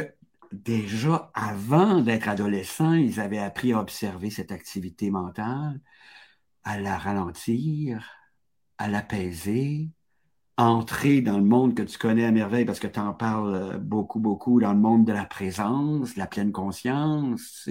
[0.63, 5.80] déjà avant d'être adolescents, ils avaient appris à observer cette activité mentale,
[6.63, 8.10] à la ralentir,
[8.78, 9.89] à l'apaiser,
[10.58, 13.78] entrer dans le monde que tu connais à merveille parce que tu en parles euh,
[13.78, 17.70] beaucoup, beaucoup dans le monde de la présence, de la pleine conscience.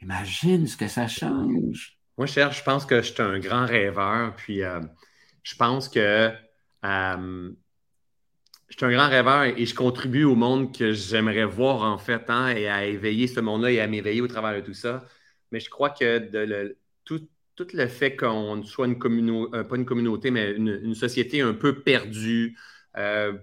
[0.00, 1.98] Imagine ce que ça change.
[2.18, 4.36] Moi, cher, je pense que je suis un grand rêveur.
[4.36, 4.80] Puis euh,
[5.42, 6.32] je pense que
[6.84, 7.52] euh,
[8.72, 12.24] je suis un grand rêveur et je contribue au monde que j'aimerais voir en fait,
[12.28, 15.04] hein, et à éveiller ce monde-là et à m'éveiller au travers de tout ça.
[15.50, 20.30] Mais je crois que tout le fait qu'on soit une communauté, euh, pas une communauté,
[20.30, 22.56] mais une, société un peu perdue,
[22.96, 23.34] euh,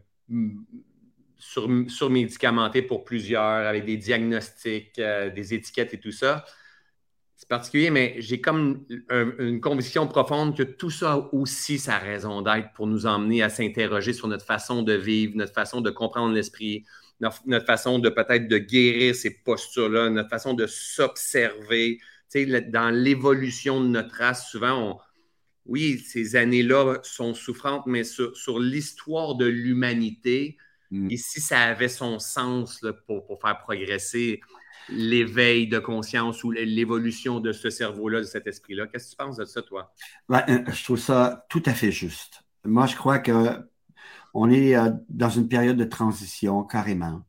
[1.37, 6.43] sur, surmédicamentée pour plusieurs, avec des diagnostics, euh, des étiquettes et tout ça.
[7.39, 8.85] C'est particulier, mais j'ai comme
[9.39, 13.47] une conviction profonde que tout ça a aussi sa raison d'être pour nous emmener à
[13.47, 16.83] s'interroger sur notre façon de vivre, notre façon de comprendre l'esprit,
[17.21, 21.99] notre, notre façon de peut-être de guérir ces postures-là, notre façon de s'observer,
[22.33, 24.99] dans l'évolution de notre race, souvent,
[25.65, 30.57] oui, ces années-là sont souffrantes, mais sur, l'histoire de l'humanité,
[30.91, 31.09] mm.
[31.09, 34.41] et si ça avait son sens pour, faire progresser
[34.91, 38.87] l'éveil de conscience ou l'évolution de ce cerveau-là, de cet esprit-là.
[38.87, 39.93] Qu'est-ce que tu penses de ça, toi?
[40.31, 42.43] Euh, je trouve ça tout à fait juste.
[42.65, 47.21] Moi, je crois qu'on est euh, dans une période de transition, carrément.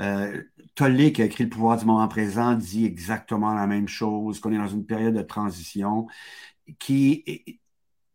[0.00, 0.42] Euh,
[0.74, 4.52] Tollé, qui a écrit Le pouvoir du moment présent, dit exactement la même chose, qu'on
[4.52, 6.06] est dans une période de transition
[6.78, 7.24] qui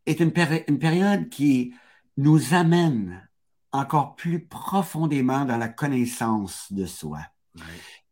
[0.06, 1.74] est une, période qui
[2.16, 3.28] nous amène
[3.72, 7.20] encore plus profondément dans la connaissance de soi.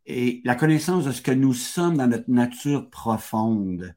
[0.06, 3.94] Et la connaissance de ce que nous sommes dans notre nature profonde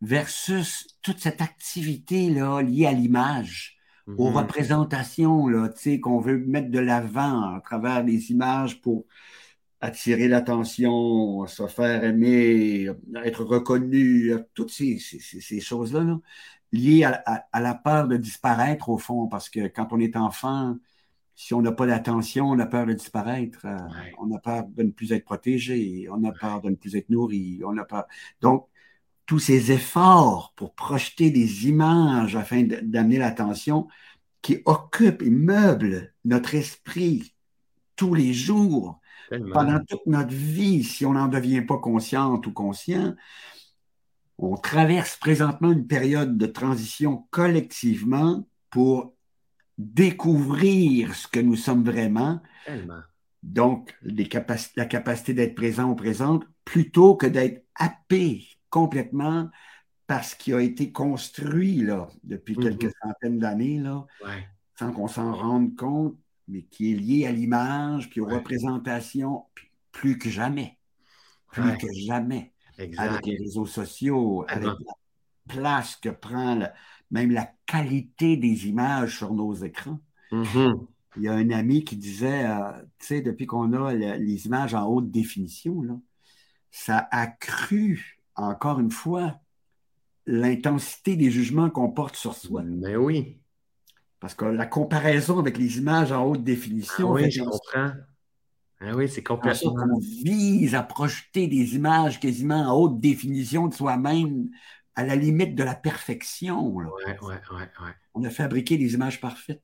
[0.00, 4.32] versus toute cette activité-là liée à l'image aux mm-hmm.
[4.32, 5.68] représentations là,
[6.00, 9.04] qu'on veut mettre de l'avant à travers les images pour
[9.80, 12.88] attirer l'attention, se faire aimer,
[13.24, 14.98] être reconnu, toutes ces,
[15.60, 16.18] choses-là
[16.72, 20.76] liées à, la peur de disparaître au fond, parce que quand on est enfant,
[21.38, 23.78] si on n'a pas d'attention, on a peur de disparaître, euh,
[24.18, 27.08] on a peur de ne plus être protégé, on a peur de ne plus être
[27.10, 28.06] nourri, on a peur.
[28.40, 28.66] Donc,
[29.24, 33.86] tous ces efforts pour projeter des images afin d'amener l'attention
[34.42, 37.32] qui occupent et meublent notre esprit
[37.94, 39.00] tous les jours,
[39.52, 43.14] pendant toute notre vie, si on n'en devient pas consciente ou conscient,
[44.38, 49.14] on traverse présentement une période de transition collectivement pour
[49.78, 52.40] découvrir ce que nous sommes vraiment.
[53.42, 59.48] Donc, la capacité d'être présent ou présente, plutôt que d'être happé complètement
[60.06, 62.76] par ce qui a été construit là, depuis mm-hmm.
[62.76, 64.06] quelques centaines d'années, là,
[64.78, 69.44] sans qu'on s'en rende compte, mais qui est lié à l'image, puis aux représentations,
[69.92, 70.78] plus que jamais.
[71.52, 72.52] Plus que jamais.
[72.78, 74.94] Avec les réseaux sociaux, avec la
[75.48, 76.68] place que prend
[77.10, 79.98] même la qualité des images sur nos écrans.
[80.32, 80.86] Mm-hmm.
[81.16, 84.74] Il y a un ami qui disait, euh, tu sais, depuis qu'on a les images
[84.74, 85.98] en haute définition, là,
[86.70, 89.40] ça a cru encore une fois,
[90.26, 92.62] l'intensité des jugements qu'on porte sur soi.
[92.62, 93.40] Mais oui.
[94.20, 97.10] Parce que la comparaison avec les images en haute définition.
[97.10, 97.92] Ah oui, je comprends.
[98.80, 99.74] Ah oui, c'est complètement.
[99.74, 104.48] On vise à projeter des images quasiment en haute définition de soi-même,
[104.98, 106.74] à la limite de la perfection.
[108.14, 109.62] On a fabriqué des images parfaites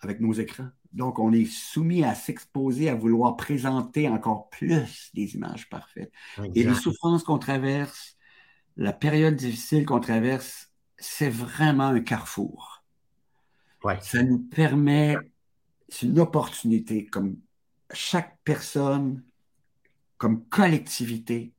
[0.00, 0.70] avec nos écrans.
[0.94, 6.10] Donc, on est soumis à s'exposer, à vouloir présenter encore plus des images parfaites.
[6.54, 8.16] Et les souffrances qu'on traverse,
[8.78, 12.82] la période difficile qu'on traverse, c'est vraiment un carrefour.
[14.00, 15.14] Ça nous permet,
[15.90, 17.36] c'est une opportunité, comme
[17.92, 19.22] chaque personne,
[20.16, 21.52] comme collectivité,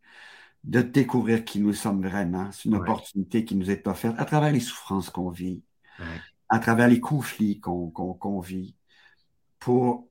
[0.64, 2.52] de découvrir qui nous sommes vraiment.
[2.52, 5.62] C'est une opportunité qui nous est offerte à travers les souffrances qu'on vit,
[6.50, 8.76] à travers les conflits qu'on vit,
[9.60, 10.08] pour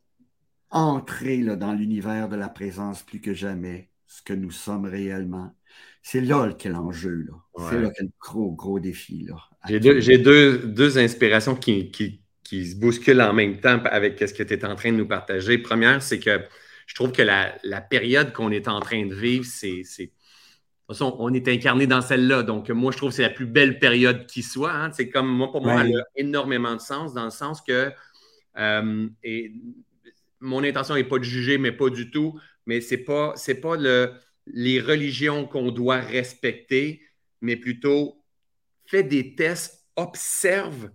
[0.71, 5.55] entrer là, dans l'univers de la présence plus que jamais, ce que nous sommes réellement.
[6.03, 7.29] C'est là qu'est l'enjeu.
[7.71, 9.29] C'est là qu'est le gros, gros défi.
[9.69, 14.43] J'ai deux, deux, inspirations qui, qui, qui, se bousculent en même temps avec ce que
[14.43, 15.59] tu es en train de nous partager.
[15.59, 16.41] Première, c'est que
[16.87, 19.85] je trouve que la, la période qu'on est en train de vivre, c'est
[21.00, 22.42] on est incarné dans celle-là.
[22.42, 24.72] Donc, moi, je trouve que c'est la plus belle période qui soit.
[24.72, 24.90] Hein.
[24.92, 27.90] C'est comme, moi, pour moi, elle a énormément de sens dans le sens que
[28.59, 29.52] euh, et
[30.40, 32.38] mon intention n'est pas de juger, mais pas du tout.
[32.66, 34.12] Mais ce n'est pas, pas le,
[34.46, 37.02] les religions qu'on doit respecter,
[37.40, 38.22] mais plutôt
[38.87, 40.90] fais des tests, observe,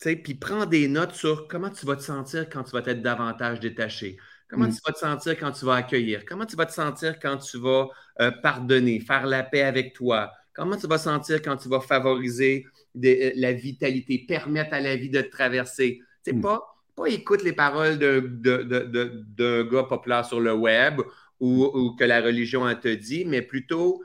[0.00, 3.60] puis prends des notes sur comment tu vas te sentir quand tu vas être davantage
[3.60, 4.18] détaché.
[4.48, 4.72] Comment mm.
[4.72, 6.24] tu vas te sentir quand tu vas accueillir?
[6.24, 7.88] Comment tu vas te sentir quand tu vas
[8.20, 10.32] euh, pardonner, faire la paix avec toi?
[10.54, 12.66] Comment tu vas te sentir quand tu vas favoriser
[13.04, 16.00] euh, la vitalité, permettre à la vie de te traverser?
[16.22, 16.40] C'est mm.
[16.40, 16.62] pas,
[16.96, 21.00] pas écoute les paroles d'un gars populaire sur le web
[21.40, 24.02] ou, que la religion te dit, mais plutôt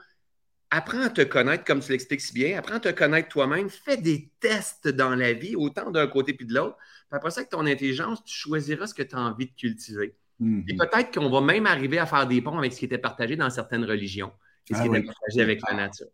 [0.69, 3.97] apprends à te connaître comme tu l'expliques si bien, apprends à te connaître toi-même, fais
[3.97, 6.77] des tests dans la vie, autant d'un côté puis de l'autre.
[6.77, 10.15] Puis après ça, avec ton intelligence, tu choisiras ce que tu as envie de cultiver.
[10.41, 10.63] Mm-hmm.
[10.67, 13.35] Et peut-être qu'on va même arriver à faire des ponts avec ce qui était partagé
[13.35, 14.31] dans certaines religions
[14.69, 16.07] et ce ah qui était partagé avec la nature.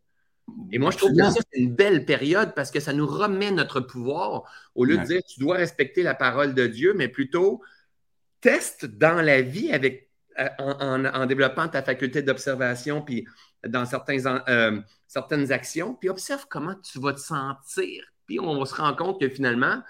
[0.71, 3.51] Et moi, je trouve que ça, c'est une belle période parce que ça nous remet
[3.51, 4.43] notre pouvoir
[4.75, 7.61] au lieu de dire tu dois respecter la parole de Dieu, mais plutôt
[8.41, 13.27] teste dans la vie avec, euh, en, développant ta faculté d'observation, puis
[13.67, 18.05] dans certains, euh, certaines actions, puis observe comment tu vas te sentir.
[18.25, 19.81] Puis on se rendre compte que finalement,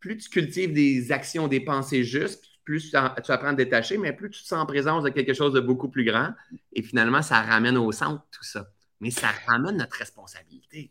[0.00, 4.12] plus tu cultives des actions, des pensées justes, plus tu, apprends à te détacher, mais
[4.12, 6.32] plus tu te sens en présence de quelque chose de beaucoup plus grand.
[6.72, 8.70] Et finalement, ça ramène au centre tout ça.
[9.00, 10.90] Mais ça ramène notre responsabilité.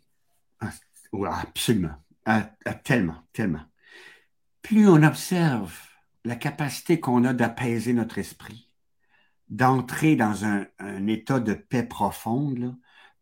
[0.59, 0.69] Ah,
[1.41, 1.95] absolument.
[2.25, 3.63] Ah, ah, tellement, tellement.
[4.61, 5.77] Plus on observe
[6.23, 8.69] la capacité qu'on a d'apaiser notre esprit,
[9.49, 10.65] d'entrer dans un,
[11.07, 12.75] état de paix profonde,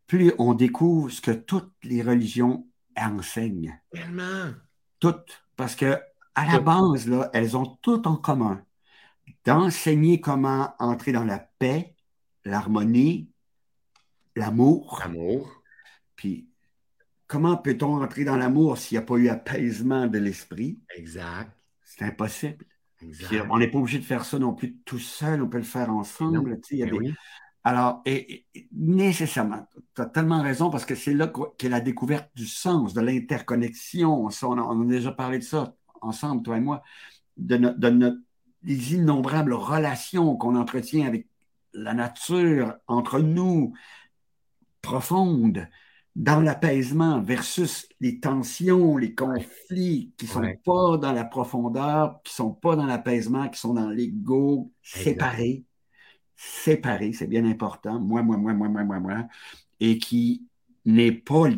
[0.06, 3.80] plus on découvre ce que toutes les religions enseignent.
[3.90, 4.52] Tellement.
[5.00, 5.42] Toutes.
[5.56, 5.98] Parce que
[6.34, 8.62] à la base, là, elles ont tout en commun
[9.44, 11.94] d'enseigner comment entrer dans la paix,
[12.44, 13.30] l'harmonie,
[14.36, 15.00] l'amour.
[15.02, 15.62] L'amour.
[16.16, 16.48] Puis,
[17.26, 20.78] comment peut-on entrer dans l'amour s'il n'y a pas eu apaisement de l'esprit?
[20.96, 21.50] Exact.
[21.82, 22.64] C'est impossible.
[23.50, 25.90] on n'est pas obligé de faire ça non plus tout seul, on peut le faire
[25.90, 26.60] ensemble.
[26.70, 27.14] Ben
[27.64, 32.46] Alors, et, nécessairement, tu as tellement raison parce que c'est là qu'est la découverte du
[32.46, 34.26] sens, de l'interconnexion.
[34.26, 36.82] On, on, a déjà parlé de ça ensemble, toi et moi,
[37.36, 38.22] de,
[38.62, 41.26] des innombrables relations qu'on entretient avec
[41.72, 43.72] la nature, entre nous,
[44.82, 45.66] profondes,
[46.14, 52.32] dans l'apaisement versus les tensions, les conflits qui ne sont pas dans la profondeur, qui
[52.32, 55.64] ne sont pas dans l'apaisement, qui sont dans l'ego, séparés.
[56.36, 57.98] Séparés, c'est bien important.
[57.98, 59.24] Moi, moi, moi, moi, moi, moi, moi.
[59.80, 60.46] Et qui
[60.84, 61.48] n'est pas,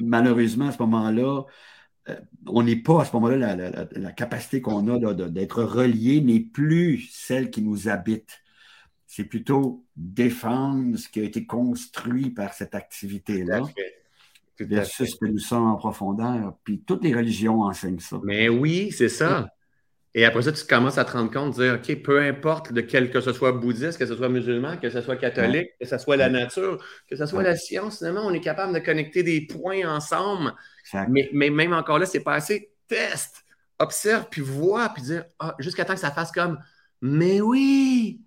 [0.00, 1.42] malheureusement, à ce moment-là,
[2.46, 7.50] on n'est pas à ce moment-là, la, capacité qu'on a d'être relié n'est plus celle
[7.50, 8.42] qui nous habite.
[9.06, 13.62] C'est plutôt défendre ce qui a été construit par cette activité-là
[14.58, 16.58] versus ce que nous sommes en profondeur.
[16.64, 18.20] Puis toutes les religions enseignent ça.
[18.24, 19.53] Mais oui, c'est ça.
[20.16, 22.80] Et après ça, tu commences à te rendre compte, de dire, OK, peu importe de
[22.80, 25.98] quel que ce soit bouddhiste, que ce soit musulman, que ce soit catholique, que ce
[25.98, 29.40] soit la nature, que ce soit la science, finalement, on est capable de connecter des
[29.40, 30.54] points ensemble.
[31.08, 32.70] Mais, même encore là, c'est pas assez.
[32.86, 33.44] Teste,
[33.80, 36.58] observe, puis vois, puis dire, ah, jusqu'à temps que ça fasse comme,
[37.00, 38.20] mais oui,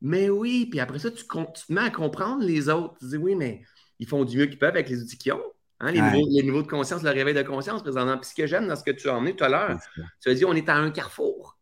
[0.00, 0.68] mais oui.
[0.70, 2.96] Puis après ça, tu, te mets à comprendre les autres.
[2.98, 3.62] Tu dis, oui, mais
[3.98, 5.42] ils font du mieux qu'ils peuvent avec les outils qu'ils ont.
[5.82, 8.18] Hein, les, niveaux, de conscience, le réveil de conscience présentement.
[8.18, 9.78] Puis ce que j'aime dans ce que tu as emmené tout à l'heure,
[10.20, 11.58] tu as dit on est à un carrefour.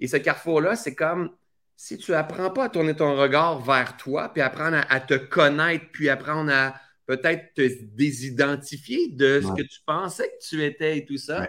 [0.00, 1.30] Et ce carrefour-là, c'est comme
[1.76, 5.86] si tu apprends pas à tourner ton regard vers toi, puis apprendre à, te connaître,
[5.92, 6.74] puis apprendre à
[7.06, 11.48] peut-être te désidentifier de ce que tu pensais que tu étais et tout ça.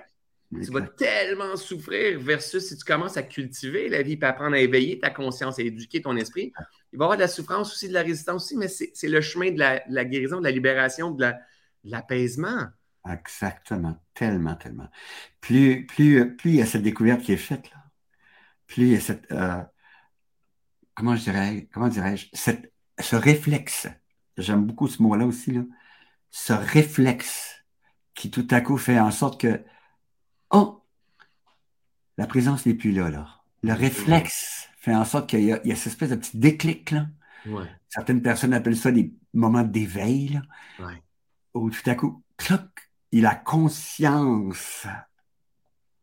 [0.63, 4.59] Tu vas tellement souffrir versus si tu commences à cultiver la vie et apprendre à
[4.59, 6.53] éveiller ta conscience et éduquer ton esprit.
[6.93, 9.21] Il va y avoir de la souffrance aussi, de la résistance aussi, mais c'est le
[9.21, 11.25] chemin de la, guérison, de la libération, de
[11.85, 12.67] l'apaisement.
[13.09, 13.97] Exactement.
[14.13, 14.89] Tellement, tellement.
[15.41, 17.77] Plus, plus, plus il y a cette découverte qui est faite, là,
[18.67, 19.31] plus il y a cette.
[19.31, 19.63] Euh,
[20.95, 23.87] comment je dirais, comment dirais-je, ce réflexe.
[24.37, 25.61] J'aime beaucoup ce mot-là aussi, là.
[26.31, 27.63] Ce réflexe
[28.13, 29.63] qui tout à coup fait en sorte que
[30.51, 30.83] Oh!
[32.17, 33.41] La présence n'est plus là, là.
[33.61, 37.07] Le réflexe fait en sorte qu'il y, a cette espèce de petit déclic, là.
[37.89, 40.41] Certaines personnes appellent ça des moments d'éveil,
[41.55, 44.85] Où tout à coup, cloc, il a conscience,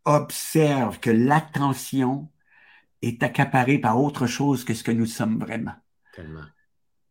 [0.05, 2.29] observe que l'attention
[3.03, 5.75] est accaparée par autre chose que ce que nous sommes vraiment.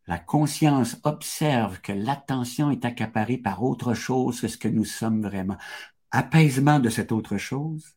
[0.06, 5.22] La conscience observe que l'attention est accaparée par autre chose que ce que nous sommes
[5.22, 5.56] vraiment
[6.10, 7.96] apaisement de cette autre chose,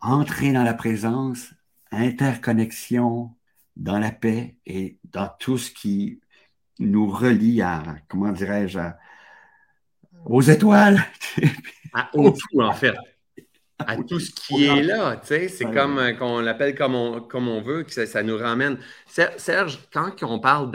[0.00, 1.54] entrer dans la présence,
[1.90, 3.36] interconnexion
[3.76, 6.20] dans la paix et dans tout ce qui
[6.78, 8.80] nous relie à, comment dirais-je,
[10.24, 11.04] aux étoiles.
[12.14, 12.94] au tout, en fait.
[13.78, 17.20] À tout ce qui est là, tu sais, c'est comme euh, qu'on l'appelle comme on,
[17.20, 18.78] comme on veut, que ça, nous ramène.
[19.06, 20.70] Serge, quand on parle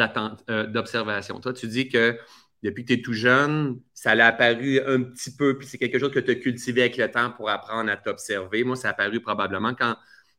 [0.49, 2.19] euh, d'observation, toi, tu dis que
[2.61, 5.97] depuis que tu es tout jeune, ça l'a apparu un petit peu, puis c'est quelque
[5.97, 8.65] chose que tu as cultivé avec le temps pour apprendre à t'observer.
[8.65, 9.95] Moi, ça a apparu probablement quand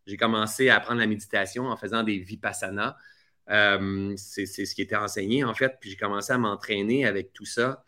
[0.07, 2.97] j'ai commencé à apprendre la méditation en faisant des vipassana.
[3.51, 7.47] Euh, c'est ce qui était enseigné, en fait, puis j'ai commencé à m'entraîner avec tout
[7.47, 7.85] ça.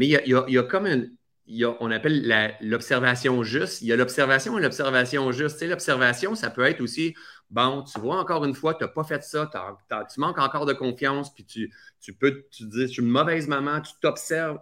[0.00, 1.04] Mais il y a, comme un,
[1.78, 3.82] on appelle l'observation juste.
[3.82, 5.62] Il y a l'observation et l'observation juste.
[5.62, 7.14] l'observation, ça peut être aussi,
[7.50, 9.50] bon, tu vois, encore une fois, tu n'as pas fait ça,
[10.10, 13.46] tu manques encore de confiance, puis tu, tu peux te dire, je suis une mauvaise
[13.46, 14.58] maman, tu t'observes.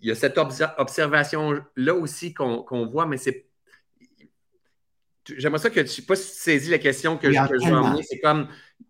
[0.00, 3.46] Il y a cette observation-là aussi qu'on voit, mais c'est.
[5.36, 8.02] J'aimerais ça que tu ne sais pas saisi la question que, je, veux emmener.
[8.04, 8.48] C'est comme,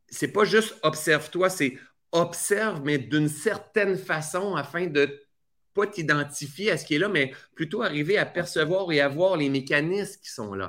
[0.08, 1.76] c'est pas juste observe-toi, c'est
[2.12, 5.27] observe, mais d'une certaine façon afin de
[5.74, 9.36] pas t'identifier à ce qui est là, mais plutôt arriver à percevoir et à voir
[9.36, 10.68] les mécanismes qui sont là.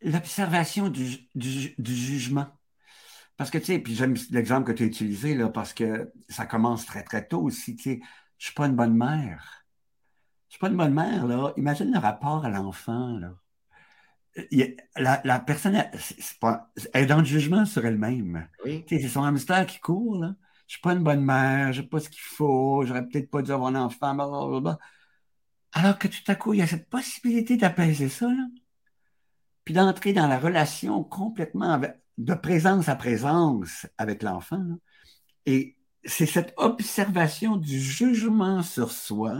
[0.00, 1.28] L'observation du,
[1.84, 2.46] jugement.
[3.36, 6.46] Parce que, tu sais, puis j'aime l'exemple que tu as utilisé, là, parce que ça
[6.46, 8.00] commence très, très tôt aussi, tu sais.
[8.38, 9.64] Je suis pas une bonne mère.
[10.48, 11.52] Je suis pas une bonne mère, là.
[11.56, 13.34] Imagine le rapport à l'enfant, là.
[14.96, 15.82] la, personne,
[16.92, 18.48] elle est dans le jugement sur elle-même.
[18.64, 18.84] Oui.
[18.88, 20.34] C'est son hamster qui court, là
[20.72, 23.42] je suis pas une bonne mère, je n'ai pas ce qu'il faut, j'aurais peut-être pas
[23.42, 24.78] dû avoir un enfant, blablabla.
[25.72, 28.30] Alors que tout à coup, il y a cette possibilité d'apaiser ça,
[29.64, 31.78] puis d'entrer dans la relation complètement
[32.16, 34.64] de présence à présence avec l'enfant.
[35.44, 39.38] Et c'est cette observation du jugement sur soi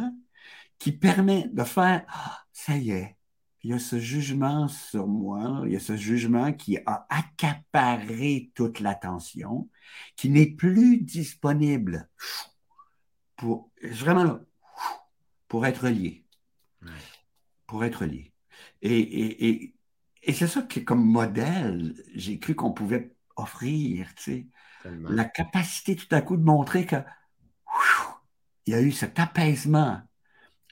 [0.78, 3.16] qui permet de faire ah, ça y est,
[3.64, 8.50] il y a ce jugement sur moi, il y a ce jugement qui a accaparé
[8.54, 9.68] toute l'attention,
[10.16, 12.08] qui n'est plus disponible
[13.36, 14.40] pour vraiment
[15.46, 16.24] pour être lié.
[17.66, 18.32] Pour être lié.
[18.80, 19.74] Et,
[20.32, 24.46] c'est ça que, comme modèle, j'ai cru qu'on pouvait offrir, tu sais,
[24.84, 26.96] la capacité tout à coup de montrer que
[28.66, 30.00] il y a eu cet apaisement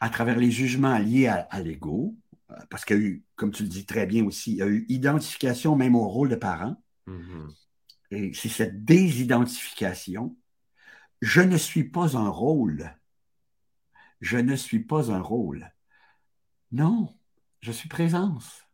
[0.00, 2.16] à travers les jugements liés à l'ego,
[2.68, 4.66] parce qu'il y a eu, comme tu le dis très bien aussi, il y a
[4.66, 6.76] eu identification même au rôle de parent.
[7.06, 7.54] Mm-hmm.
[8.12, 10.36] Et c'est cette désidentification.
[11.20, 12.94] Je ne suis pas un rôle.
[14.20, 15.70] Je ne suis pas un rôle.
[16.72, 17.14] Non,
[17.60, 18.64] je suis présence.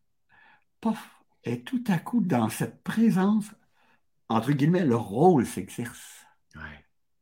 [0.80, 1.10] Pof.
[1.44, 3.46] Et tout à coup, dans cette présence,
[4.28, 6.26] entre guillemets, le rôle s'exerce.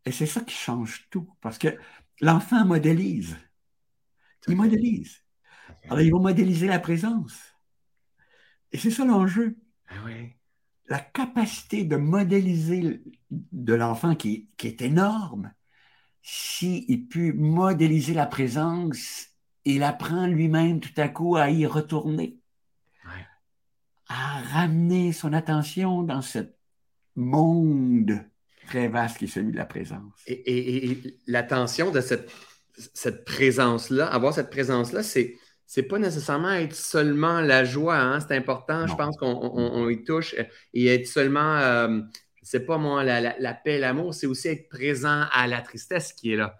[0.06, 1.28] Et c'est ça qui change tout.
[1.40, 1.78] Parce que
[2.20, 3.36] l'enfant modélise.
[4.46, 5.23] Il modélise.
[5.86, 7.38] Alors, ils vont modéliser la présence.
[8.72, 9.56] Et c'est ça l'enjeu.
[9.88, 9.94] Ah
[10.88, 15.52] la capacité de modéliser de l'enfant qui, est énorme.
[16.22, 19.28] S'il peut modéliser la présence,
[19.64, 22.38] il apprend lui-même tout à coup à y retourner,
[24.08, 26.40] à ramener son attention dans ce
[27.16, 28.20] monde
[28.66, 30.12] très vaste qui est celui de la présence.
[30.26, 32.30] Et, l'attention de cette,
[32.92, 37.96] cette présence-là, avoir cette présence-là, c'est c'est pas nécessairement être seulement la joie.
[37.96, 38.20] Hein?
[38.20, 40.34] C'est important, je pense qu'on y touche.
[40.72, 42.00] Et être seulement, euh,
[42.42, 46.36] sais pas moi, la, paix, l'amour, c'est aussi être présent à la tristesse qui est
[46.36, 46.56] là.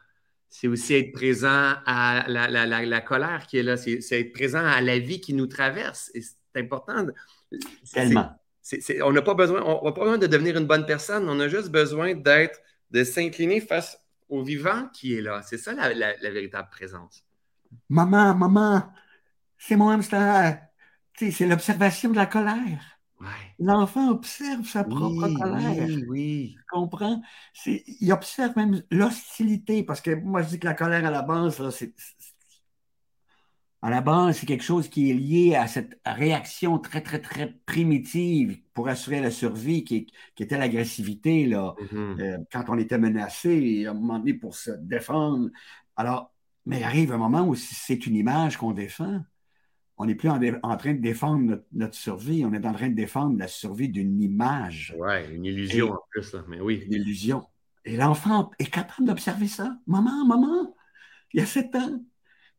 [0.49, 3.77] C'est aussi être présent à la, colère qui est là.
[3.77, 6.11] C'est être présent à la vie qui nous traverse.
[6.15, 7.07] Et c'est important.
[7.93, 8.31] Tellement.
[9.03, 11.29] on n'a pas besoin, on, pas besoin de devenir une bonne personne.
[11.29, 13.99] On a juste besoin d'être, de s'incliner face
[14.29, 15.43] au vivant qui est là.
[15.43, 17.25] C'est ça la, véritable présence.
[17.89, 18.83] Maman, maman,
[19.59, 20.61] c'est mon hamster.
[21.17, 22.95] C'est l'observation de la colère.
[23.59, 25.87] L'enfant observe sa propre colère.
[25.87, 26.55] Oui, oui.
[26.57, 27.23] Tu comprends?
[27.67, 31.71] Il observe même l'hostilité, parce que moi, je dis que la colère à la base,
[31.71, 31.95] c'est.
[33.81, 37.53] À la base, c'est quelque chose qui est lié à cette réaction très, très, très
[37.67, 40.07] primitive pour assurer la survie, qui,
[40.39, 42.21] était l'agressivité, là, mm-hmm.
[42.21, 45.51] euh, quand on était menacé, à un moment donné, pour se défendre.
[45.97, 46.34] Alors,
[46.67, 49.23] mais il arrive un moment où c'est une image qu'on défend
[49.97, 50.39] on n'est plus en,
[50.77, 54.95] train de défendre notre, survie, on est en train de défendre la survie d'une image.
[54.99, 56.83] Oui, une illusion en plus, mais oui.
[56.87, 57.45] Une illusion.
[57.85, 59.77] Et l'enfant est capable d'observer ça.
[59.87, 60.75] Maman, maman,
[61.33, 62.01] il y a sept ans,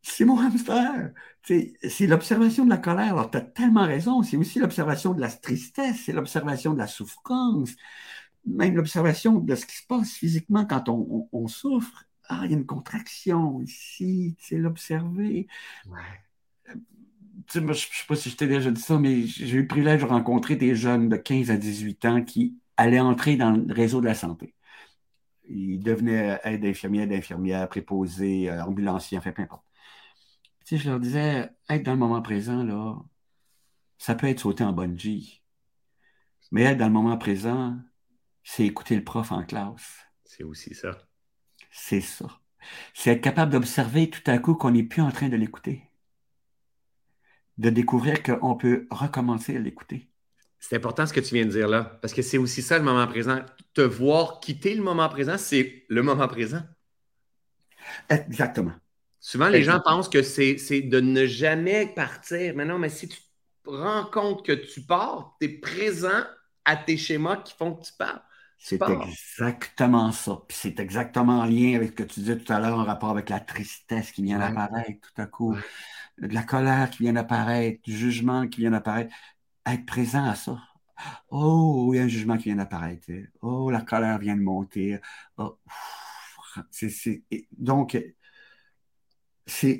[0.01, 1.12] c'est mon hamster.
[1.43, 3.14] C'est l'observation de la colère.
[3.14, 4.24] Alors, tu as tellement raison.
[4.24, 7.72] C'est aussi l'observation de la tristesse, c'est l'observation de la souffrance,
[8.45, 12.06] même l'observation de ce qui se passe physiquement quand on, souffre.
[12.30, 15.47] Ah, il y a une contraction ici, c'est l'observer.
[15.88, 16.01] Ouais
[17.53, 20.01] je ne sais pas si je t'ai déjà dit ça, mais j'ai eu le privilège
[20.01, 24.01] de rencontrer des jeunes de 15 à 18 ans qui allaient entrer dans le réseau
[24.01, 24.55] de la santé.
[25.47, 29.65] Ils devenaient aide infirmière, aide infirmière, préposés, euh, ambulanciers, enfin, peu importe.
[30.65, 32.95] Tu sais, je leur disais, être dans le moment présent, là,
[33.99, 35.43] ça peut être sauter en bungee.
[36.51, 37.78] Mais être dans le moment présent,
[38.43, 39.99] c'est écouter le prof en classe.
[40.23, 40.97] C'est aussi ça.
[41.78, 42.26] C'est ça.
[42.93, 45.84] C'est être capable d'observer tout à coup qu'on n'est plus en train de l'écouter
[47.57, 50.09] de découvrir qu'on peut recommencer à l'écouter.
[50.59, 52.84] C'est important ce que tu viens de dire là, parce que c'est aussi ça le
[52.84, 53.39] moment présent.
[53.73, 56.61] Te voir quitter le moment présent, c'est le moment présent.
[58.09, 58.73] Exactement.
[59.19, 62.55] Souvent, les gens pensent que c'est de ne jamais partir.
[62.55, 66.23] Mais non, mais si tu te rends compte que tu pars, tu es présent
[66.65, 68.23] à tes schémas qui font que tu pars.
[68.68, 70.41] C'est exactement ça.
[70.47, 73.11] Puis c'est exactement en lien avec ce que tu disais tout à l'heure en rapport
[73.11, 75.55] avec la tristesse qui vient d'apparaître tout à coup
[76.18, 79.13] de la colère qui vient d'apparaître, du jugement qui vient d'apparaître,
[79.68, 80.59] être présent à ça.
[81.30, 83.05] Oh, il y a un jugement qui vient d'apparaître.
[83.41, 84.99] Oh, la colère vient de monter.
[85.38, 85.59] Oh,
[87.51, 88.01] donc,
[89.45, 89.80] c'est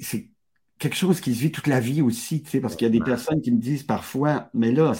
[0.78, 2.92] quelque chose qui se vit toute la vie aussi, tu sais, parce qu'il y a
[2.92, 4.92] des personnes qui me disent parfois, mais là,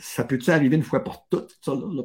[0.00, 2.04] ça peut-tu arriver une fois pour toutes, ça, là,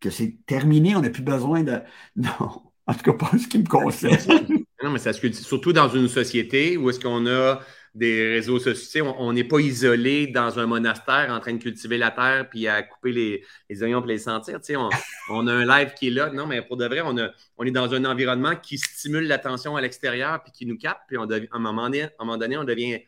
[0.00, 1.80] que c'est terminé, on n'a plus besoin de.
[2.16, 4.46] Non, en tout cas, pas ce qui me concerne.
[4.82, 7.58] Non, mais ça se surtout dans une société où est-ce qu'on a
[7.94, 9.12] des réseaux sociaux.
[9.18, 12.82] On n'est pas isolé dans un monastère en train de cultiver la terre puis à
[12.82, 14.60] couper les, les oignons pour les sentir.
[14.70, 14.88] On,
[15.30, 16.30] on, a un live qui est là.
[16.30, 19.76] Non, mais pour de vrai, on, a, on est dans un environnement qui stimule l'attention
[19.76, 21.02] à l'extérieur puis qui nous capte.
[21.08, 23.00] Puis on à, un moment donné, à un moment donné, on devient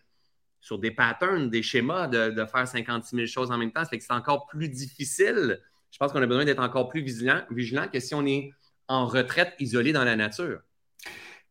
[0.61, 3.85] sur des patterns, des schémas de, de faire 56 000 choses en même temps.
[3.85, 5.61] Ça fait que c'est encore plus difficile.
[5.91, 8.51] Je pense qu'on a besoin d'être encore plus vigilant, vigilant que si on est
[8.89, 10.61] en retraite isolé dans la nature.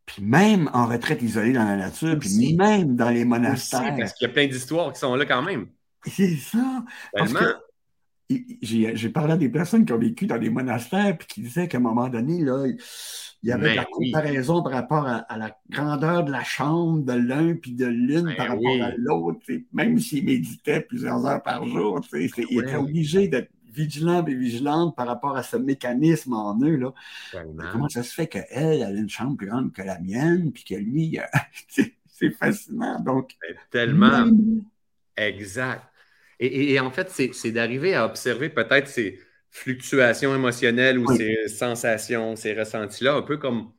[0.06, 3.96] Puis même en retraite isolée dans la nature, puis même dans les monastères.
[3.98, 5.68] parce qu'il y a plein d'histoires qui sont là quand même.
[6.06, 6.84] C'est ça.
[8.62, 11.78] j'ai parlé à des personnes qui ont vécu dans des monastères, puis qui disaient qu'à
[11.78, 12.66] un moment donné, là,
[13.44, 17.04] il y avait de la ben comparaison par rapport à, la grandeur de la chambre
[17.04, 19.40] de l'un puis de l'une ben par rapport à l'autre.
[19.72, 25.08] Même s'ils méditaient plusieurs heures par jour, il était obligé d'être vigilant et vigilante par
[25.08, 26.76] rapport à ce mécanisme en eux.
[26.76, 26.94] Là.
[27.72, 30.64] Comment ça se fait qu'elle, elle a une chambre plus grande que la mienne, puis
[30.64, 31.24] que lui, euh,
[32.08, 33.00] c'est fascinant.
[33.00, 33.32] Donc,
[33.70, 34.26] tellement
[35.16, 35.84] exact.
[36.40, 39.20] Et, en fait, c'est d'arriver à observer peut-être ces
[39.52, 43.74] fluctuations émotionnelles ou ces sensations, ces ressentis-là, un peu comme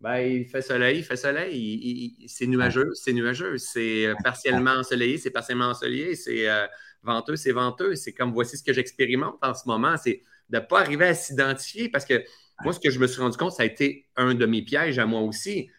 [0.00, 5.16] ben, il fait soleil, il fait soleil, c'est nuageux, c'est nuageux, c'est euh, partiellement ensoleillé,
[5.16, 6.66] c'est partiellement ensoleillé, c'est euh,
[7.06, 7.94] venteux, c'est venteux.
[7.94, 11.14] C'est comme voici ce que j'expérimente en ce moment, c'est de ne pas arriver à
[11.14, 12.22] s'identifier parce que
[12.62, 14.98] moi, ce que je me suis rendu compte, ça a été un de mes pièges
[14.98, 15.70] à moi aussi.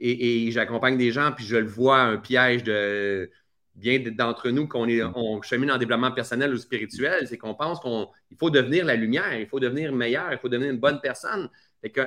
[0.00, 3.30] Et, j'accompagne des gens, puis je le vois, un piège de
[3.74, 7.78] bien d'entre nous qu'on est, on chemine en développement personnel ou spirituel, c'est qu'on pense
[7.80, 11.48] qu'il faut devenir la lumière, il faut devenir meilleur, il faut devenir une bonne personne.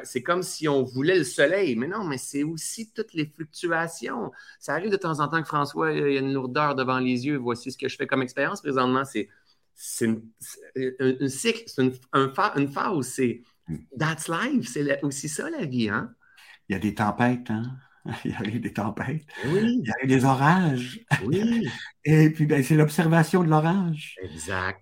[0.04, 1.76] C'est comme si on voulait le soleil.
[1.76, 4.32] Mais non, mais c'est aussi toutes les fluctuations.
[4.60, 7.26] Ça arrive de temps en temps que François, il y a une lourdeur devant les
[7.26, 7.38] yeux.
[7.38, 9.04] Voici ce que je fais comme expérience présentement.
[9.06, 9.30] C'est
[10.06, 10.24] une,
[11.00, 12.34] un cycle, c'est une, une,
[12.70, 13.08] phase.
[13.08, 13.44] C'est
[13.98, 14.68] that's life.
[14.68, 15.90] C'est aussi ça la vie.
[15.90, 16.14] Hein?
[16.68, 17.50] Il y a des tempêtes.
[17.50, 17.78] Hein?
[18.26, 19.26] Il y a eu des tempêtes.
[19.46, 19.82] Oui.
[19.82, 21.00] Il y a eu des orages.
[21.26, 21.68] Oui.
[22.04, 24.16] Et puis, ben, c'est l'observation de l'orage.
[24.24, 24.82] Exact.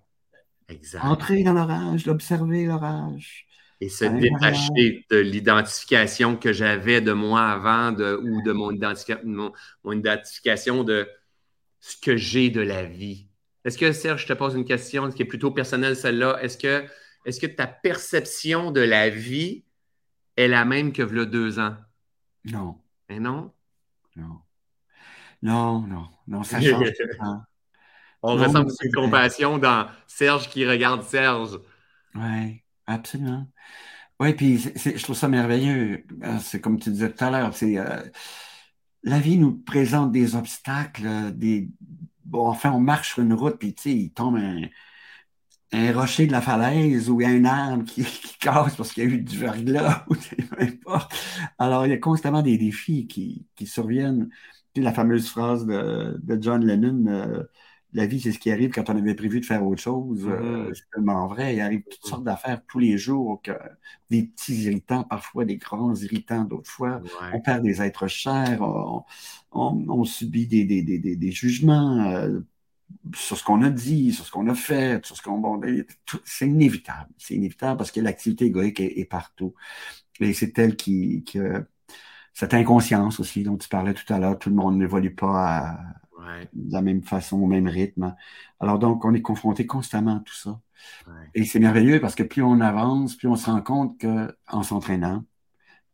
[0.68, 1.02] Exact.
[1.02, 3.47] Entrer dans l'orage, l'observer l'orage
[3.80, 11.08] et se détacher de l'identification que j'avais de moi avant ou de mon, identification de
[11.80, 13.28] ce que j'ai de la vie.
[13.64, 16.38] Est-ce que, Serge, je te pose une question qui est plutôt personnelle, celle-là?
[16.42, 16.86] Est-ce que,
[17.24, 19.64] est que ta perception de la vie
[20.36, 21.76] est la même que le deux ans?
[22.44, 22.80] Non.
[23.08, 23.52] Mais non?
[24.16, 24.40] Non.
[25.40, 26.92] Non, non, non, ça change.
[28.22, 31.60] On ressent beaucoup de compassion dans Serge qui regarde Serge.
[32.16, 33.46] Oui, absolument.
[34.20, 36.06] Oui, puis je trouve ça merveilleux.
[36.24, 38.02] Euh, c'est comme tu disais tout à l'heure, c'est euh,
[39.02, 41.70] la vie nous présente des obstacles, des
[42.24, 44.62] bon, enfin, on marche sur une route, puis tu sais, il tombe un,
[45.72, 49.10] un rocher de la falaise ou un arbre qui, qui casse parce qu'il y a
[49.10, 50.14] eu du verglas ou
[50.60, 51.12] importe.
[51.58, 54.28] Alors, il y a constamment des défis qui, qui surviennent.
[54.74, 57.44] Tu sais, la fameuse phrase de, de John Lennon, euh,
[57.94, 60.26] la vie, c'est ce qui arrive quand on avait prévu de faire autre chose.
[60.26, 60.74] Euh, mm-hmm.
[60.74, 61.54] c'est tellement vrai.
[61.54, 63.52] Il arrive toutes sortes d'affaires tous les jours, que,
[64.10, 67.00] des petits irritants, parfois des grands irritants d'autres fois.
[67.32, 69.04] On perd des êtres chers, on,
[69.52, 72.00] on, subit des, des, des, des jugements.
[72.10, 72.40] Euh,
[73.14, 75.38] sur ce qu'on a dit, sur ce qu'on a fait, sur ce qu'on.
[75.38, 75.60] Bon,
[76.24, 77.10] c'est inévitable.
[77.18, 79.54] C'est inévitable parce que l'activité égoïque est, partout.
[80.20, 81.38] Et c'est elle qui, qui
[82.32, 85.80] cette inconscience aussi dont tu parlais tout à l'heure, tout le monde n'évolue pas à,
[86.52, 88.14] de la même façon, au même rythme.
[88.60, 90.60] Alors donc, on est confronté constamment à tout ça.
[91.34, 95.24] Et c'est merveilleux parce que plus on avance, plus on se rend compte qu'en s'entraînant,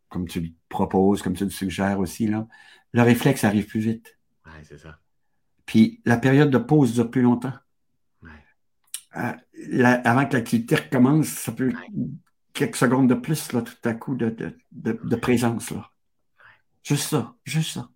[0.08, 2.46] comme tu le proposes, comme tu le suggères aussi, là,
[2.92, 4.18] le réflexe arrive plus vite.
[4.46, 4.98] Oui, c'est ça.
[5.66, 7.52] Puis la période de pause dure plus longtemps.
[9.16, 9.32] Euh,
[10.04, 11.72] avant que l'activité recommence, ça peut
[12.52, 14.34] quelques secondes de plus, là, tout à coup, de,
[14.72, 15.70] de, présence.
[15.70, 15.90] Là.
[16.82, 17.90] Juste ça, juste ça.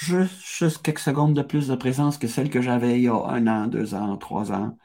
[0.00, 3.46] Juste, quelques secondes de plus de présence que celle que j'avais il y a un
[3.46, 4.78] an, deux ans, trois ans.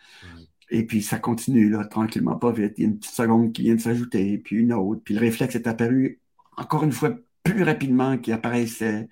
[0.70, 2.74] Et puis ça continue là, tranquillement, pas vite.
[2.78, 5.02] Il y a une petite seconde qui vient de s'ajouter, puis une autre.
[5.06, 6.20] Puis le réflexe est apparu
[6.58, 9.08] encore une fois plus rapidement qu'il apparaissait.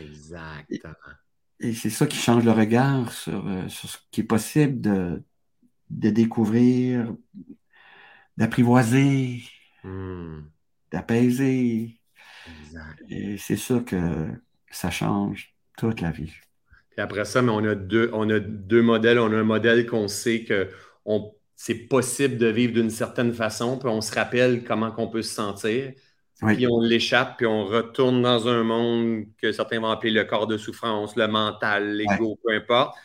[0.00, 0.94] Exactement.
[1.58, 5.24] Et c'est ça qui change le regard sur, euh, sur, ce qui est possible de,
[5.90, 7.12] de découvrir,
[8.36, 9.42] d'apprivoiser,
[9.82, 10.42] hmm.
[10.92, 12.00] d'apaiser.
[13.08, 14.28] Et c'est ça que
[14.70, 16.32] ça change toute la vie.
[16.96, 19.18] Et après ça, mais on, a deux, on a deux modèles.
[19.18, 20.68] On a un modèle qu'on sait que
[21.04, 25.22] on, c'est possible de vivre d'une certaine façon, puis on se rappelle comment on peut
[25.22, 25.92] se sentir.
[26.40, 30.46] Puis on l'échappe, puis on retourne dans un monde que certains vont appeler le corps
[30.46, 32.96] de souffrance, le mental, l'ego, peu importe.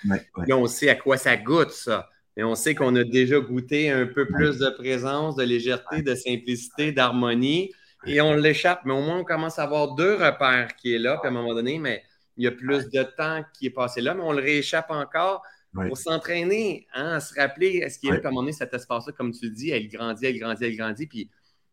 [0.44, 2.10] Puis on sait à quoi ça goûte, ça.
[2.38, 6.14] Et on sait qu'on a déjà goûté un peu plus de présence, de légèreté, de
[6.14, 7.72] simplicité, d'harmonie.
[8.06, 11.18] Et on l'échappe, mais au moins on commence à avoir deux repères qui est là.
[11.18, 12.04] Puis à un moment donné, mais
[12.38, 15.44] il y a plus de temps qui est passé là, mais on le rééchappe encore
[15.74, 18.52] pour s'entraîner, hein, à se rappeler est ce qu'il y a à un moment donné,
[18.52, 21.08] cet espace-là, comme tu le dis, elle grandit, elle grandit, elle grandit.
[21.08, 21.30] Puis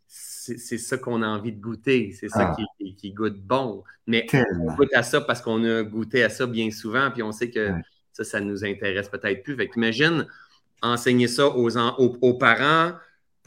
[0.07, 2.13] c'est ça qu'on a envie de goûter.
[2.19, 2.63] C'est ça ah.
[2.79, 3.85] qui, goûte bon.
[4.07, 7.31] Mais on goûte à ça parce qu'on a goûté à ça bien souvent, puis on
[7.31, 7.73] sait que
[8.13, 9.55] ça, ça nous intéresse peut-être plus.
[9.55, 10.27] Fait imagine
[10.83, 12.95] enseigner ça aux, aux, parents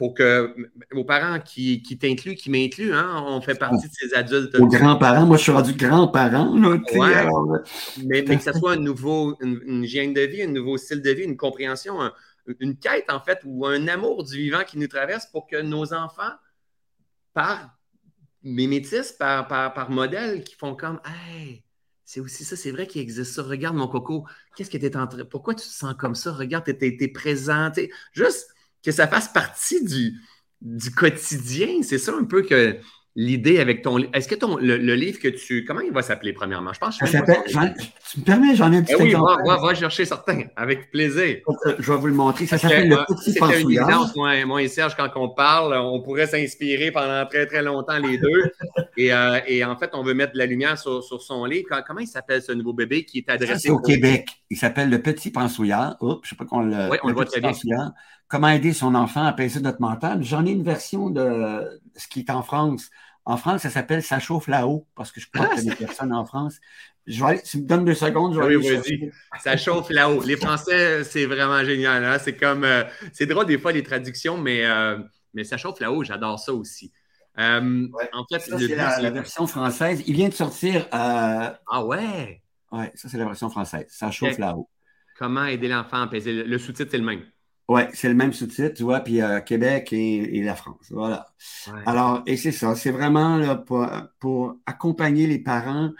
[0.04, 0.54] pour que
[0.92, 4.54] aux parents qui, qui t'incluent, qui m'incluent, hein, on fait partie de ces adultes.
[4.56, 6.54] Aux grands-parents, moi je suis rendu grand-parent.
[6.54, 11.10] mais, mais, que ce soit un nouveau, une, hygiène de vie, un nouveau style de
[11.10, 11.98] vie, une compréhension,
[12.60, 15.94] une quête en fait, ou un amour du vivant qui nous traverse pour que nos
[15.94, 16.34] enfants
[17.32, 17.74] par
[18.42, 21.64] mimétisme, par, par, par modèle, qui font comme Hey,
[22.04, 23.42] c'est aussi ça, c'est vrai qu'il existe ça.
[23.42, 25.24] Regarde mon coco, qu'est-ce que tu es en train.
[25.24, 26.30] Pourquoi tu te sens comme ça?
[26.30, 27.72] Regarde, tu es, présent.
[28.12, 28.53] Juste
[28.84, 30.14] que ça fasse partie du,
[30.60, 31.82] du quotidien.
[31.82, 32.78] C'est ça un peu que
[33.16, 35.64] l'idée avec ton Est-ce que ton, le, livre que tu.
[35.64, 36.72] Comment il va s'appeler, premièrement?
[36.72, 39.74] Je pense que ça Tu me permets, j'en ai un petit eh Oui, va, va,
[39.74, 41.38] chercher certains, avec plaisir.
[41.78, 42.46] Je vais vous le montrer.
[42.46, 44.12] Ça s'appelle Le Petit Pensouillard.
[44.16, 48.18] Moi, moi et Serge, quand on parle, on pourrait s'inspirer pendant très, très longtemps, les
[48.18, 48.50] deux.
[48.96, 51.68] et, euh, et, en fait, on veut mettre de la lumière sur, sur son livre.
[51.86, 54.28] Comment il s'appelle, ce nouveau bébé qui est adressé au Québec.
[54.50, 55.96] Il s'appelle Le Petit Pensouillard.
[56.00, 56.90] Oups, je ne sais pas qu'on le.
[56.90, 57.52] Oui, on le, voit très bien.
[58.34, 60.24] Comment aider son enfant à passer notre mental.
[60.24, 62.90] J'en ai une version de ce qui est en France.
[63.24, 65.76] En France, ça s'appelle Ça chauffe là-haut, parce que je crois qu'il y a des
[65.76, 66.56] personnes en France.
[67.06, 69.12] Je vais tu me donnes deux secondes, je vais oui, vas-y.
[69.38, 70.20] Ça chauffe là-haut.
[70.24, 72.04] Les Français, c'est vraiment génial.
[72.04, 72.18] Hein.
[72.18, 72.64] C'est comme.
[72.64, 72.82] Euh,
[73.12, 74.98] c'est drôle des fois les traductions, mais, euh,
[75.32, 76.90] mais ça chauffe là-haut, j'adore ça aussi.
[77.38, 80.02] Euh, en fait, c'est la, version française.
[80.08, 80.88] Il vient de sortir.
[80.90, 82.42] Ah ouais?
[82.72, 83.86] Ouais, ça, c'est la version française.
[83.90, 84.68] Ça chauffe là-haut.
[85.20, 86.32] Comment aider l'enfant à apaiser?
[86.32, 87.22] Le sous-titre, c'est le même.
[87.68, 90.86] Oui, c'est le même sous-titre, tu vois, puis euh, Québec et, la France.
[90.90, 91.26] Voilà.
[91.86, 95.90] Alors, et c'est ça, c'est vraiment là, pour, accompagner les parents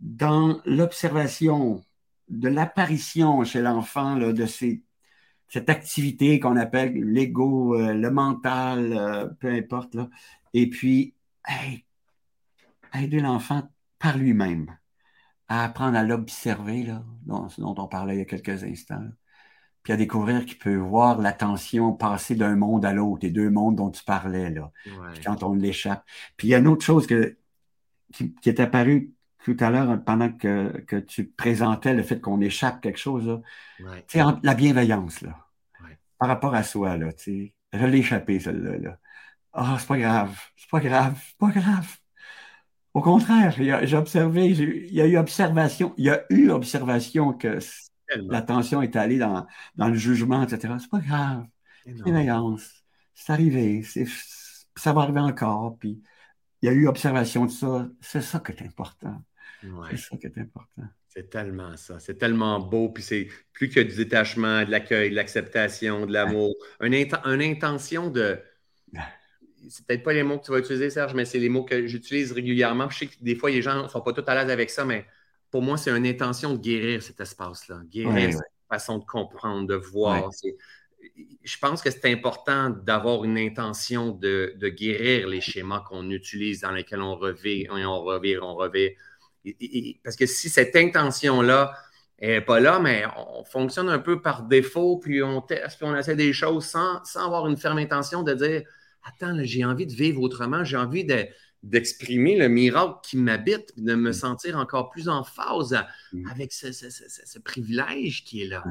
[0.00, 1.82] dans l'observation
[2.28, 9.48] de l'apparition chez l'enfant de cette activité qu'on appelle l'ego, euh, le mental, euh, peu
[9.48, 9.94] importe.
[9.94, 10.10] Là.
[10.52, 11.14] Et puis,
[12.92, 14.76] aider l'enfant par lui-même
[15.48, 16.86] à apprendre à l'observer,
[17.24, 19.08] dont, dont on parlait il y a quelques instants
[19.84, 23.76] puis à découvrir qu'il peut voir l'attention passer d'un monde à l'autre, les deux mondes
[23.76, 24.72] dont tu parlais, là,
[25.24, 26.04] quand on l'échappe.
[26.36, 27.36] Puis il y a une autre chose que,
[28.12, 29.12] qui, est apparue
[29.44, 34.34] tout à l'heure pendant que, que, tu présentais le fait qu'on échappe quelque chose, là.
[34.42, 35.38] la bienveillance, là,
[36.18, 38.78] par rapport à soi, là, tu je l'ai échappé, celle-là.
[38.78, 38.98] Là.
[39.52, 41.96] Ah, c'est pas grave, c'est pas grave, c'est pas grave.
[42.94, 47.58] Au contraire, j'ai observé, il y a eu observation, il y a eu observation que
[48.16, 49.46] l'attention est allée dans,
[49.76, 50.74] dans, le jugement, etc.
[50.80, 51.46] C'est pas grave.
[51.86, 52.84] Bienveillance.
[53.14, 53.82] C'est arrivé.
[54.76, 55.78] ça va arriver encore.
[55.78, 56.02] Puis
[56.62, 57.88] il y a eu observation de ça.
[58.00, 59.22] C'est ça qui est important.
[59.90, 60.82] C'est ça qui est important.
[61.08, 62.00] C'est tellement ça.
[62.00, 62.88] C'est tellement beau.
[62.88, 66.54] Puis c'est plus que du détachement, de l'accueil, de l'acceptation, de l'amour.
[66.80, 68.40] Une, une intention de
[69.68, 71.86] c'est peut-être pas les mots que tu vas utiliser, Serge, mais c'est les mots que
[71.86, 72.88] j'utilise régulièrement.
[72.90, 74.84] Je sais que des fois, les gens ne sont pas tout à l'aise avec ça,
[74.84, 75.06] mais
[75.54, 77.82] pour moi, c'est une intention de guérir cet espace-là.
[77.88, 80.28] Guérir cette façon de comprendre, de voir.
[81.44, 86.72] Je pense que c'est important d'avoir une intention de, guérir les schémas qu'on utilise, dans
[86.72, 88.96] lesquels on revit, on revit, on revit.
[90.02, 91.72] parce que si cette intention-là
[92.20, 95.94] n'est pas là, mais on fonctionne un peu par défaut, puis on teste, puis on
[95.94, 98.62] essaie des choses sans, sans avoir une ferme intention de dire
[99.04, 101.04] attends, j'ai envie de vivre autrement, j'ai envie
[101.64, 104.12] d'exprimer le miracle qui m'habite, de me mm.
[104.12, 105.76] sentir encore plus en phase
[106.12, 106.30] mm.
[106.30, 108.62] avec ce, privilège qui est là.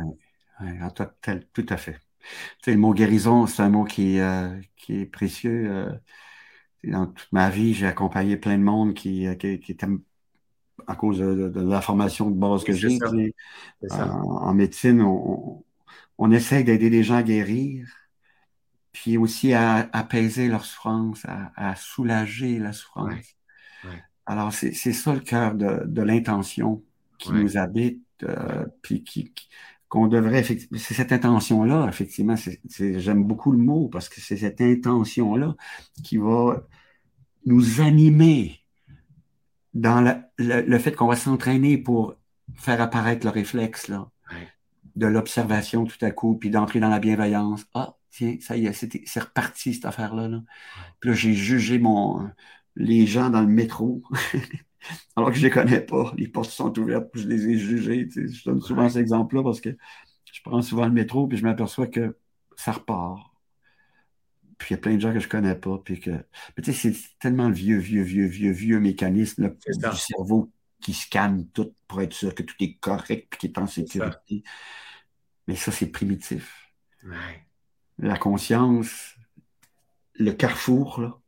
[0.61, 0.67] Oui,
[1.53, 1.99] tout à fait.
[2.67, 4.55] le mot guérison, c'est un mot qui, euh,
[4.89, 5.71] est précieux.
[5.71, 5.91] Euh,
[6.83, 9.87] dans toute ma vie, j'ai accompagné plein de monde qui, euh, qui, étaient
[10.85, 12.99] à cause de, la formation de base que j'ai.
[13.89, 15.63] En, médecine, on,
[16.19, 17.87] on essaie d'aider les gens à guérir
[18.93, 23.35] puis aussi à, apaiser leur souffrance, à, soulager la souffrance.
[24.25, 26.81] Alors, c'est ça le cœur de, l'intention
[27.17, 29.33] qui nous habite, euh, puis qui,
[29.89, 32.35] qu'on devrait c'est cette intention-là, effectivement,
[32.79, 35.55] j'aime beaucoup le mot parce que c'est cette intention-là
[36.03, 36.63] qui va
[37.45, 38.63] nous animer
[39.73, 40.01] dans
[40.37, 42.15] le, fait qu'on va s'entraîner pour
[42.55, 44.09] faire apparaître le réflexe là,
[44.95, 47.65] de l'observation tout à coup, puis d'entrer dans la bienveillance.
[47.73, 50.27] Ah, tiens, ça y est, c'est reparti cette affaire-là.
[50.27, 50.43] Là.
[50.99, 52.29] Puis là, j'ai jugé mon,
[52.75, 54.03] les gens dans le métro,
[55.15, 56.13] alors que je ne les connais pas.
[56.15, 58.07] Les portes sont ouvertes, puis je les ai jugés.
[58.09, 59.75] Je donne souvent cet exemple-là parce que
[60.31, 62.17] je prends souvent le métro, puis je m'aperçois que
[62.55, 63.19] ça repart.
[64.59, 65.79] Puis il y a plein de gens que je ne connais pas.
[65.83, 66.11] Puis que...
[66.11, 70.93] Mais tu sais, c'est tellement le vieux, vieux, vieux, vieux, vieux mécanisme du cerveau qui
[70.93, 74.43] scanne tout pour être sûr que tout est correct puis qu'il est en sécurité.
[75.47, 76.71] Mais ça, c'est primitif.
[77.03, 77.45] Ouais
[78.03, 79.15] la conscience,
[80.15, 81.21] le carrefour,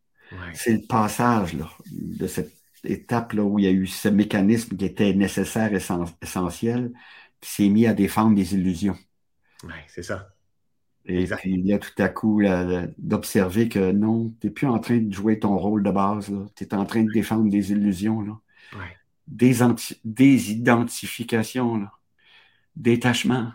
[0.54, 1.56] c'est le passage
[1.92, 2.54] de cette
[2.84, 5.82] étape là, où il y a eu ce mécanisme qui était nécessaire, et
[6.22, 6.92] essentiel,
[7.42, 8.98] qui s'est mis à défendre des illusions.
[9.64, 10.30] Oui, c'est ça.
[11.06, 12.42] Et puis il y a tout à coup
[12.98, 16.64] d'observer que non, tu n'es plus en train de jouer ton rôle de base, tu
[16.64, 18.34] es en train de défendre des illusions, là.
[19.28, 19.58] Des,
[20.04, 21.92] des identifications, là.
[22.76, 23.52] détachement.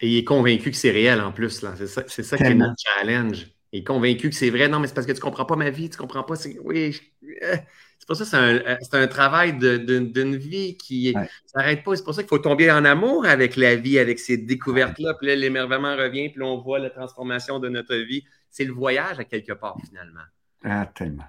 [0.00, 1.62] Et il est convaincu que c'est réel en plus.
[1.62, 1.74] Là.
[1.76, 3.48] C'est ça, c'est ça qui est notre challenge.
[3.72, 4.68] Il est convaincu que c'est vrai.
[4.68, 6.34] Non, mais c'est parce que tu ne comprends pas ma vie, tu ne comprends pas.
[6.62, 6.96] Oui,
[7.42, 7.56] euh,
[7.98, 11.82] c'est pour ça que c'est un, euh, c'est un travail d'une vie qui ne s'arrête
[11.82, 11.96] pas.
[11.96, 15.14] C'est pour ça qu'il faut tomber en amour avec la vie, avec ces découvertes-là.
[15.14, 18.24] Puis là, l'émerveillement revient, puis là, on voit la transformation de notre vie.
[18.50, 20.20] C'est le voyage à quelque part, finalement.
[20.62, 21.24] Ah, tellement.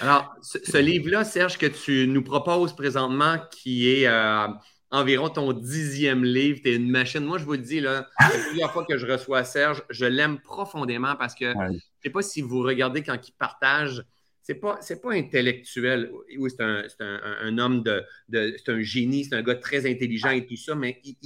[0.00, 4.48] Alors, ce, livre-là, Serge, que tu nous proposes présentement, qui est euh,
[4.92, 6.60] environ ton dixième livre.
[6.62, 7.24] Tu es une machine.
[7.24, 10.38] Moi, je vous le dis, là, la première fois que je reçois Serge, je l'aime
[10.38, 14.04] profondément parce que je ne sais pas si vous regardez quand il partage.
[14.42, 16.10] C'est pas, pas intellectuel.
[16.36, 16.64] Oui, c'est
[17.00, 21.00] un, homme de, c'est un génie, c'est un gars très intelligent et tout ça, mais
[21.04, 21.16] il,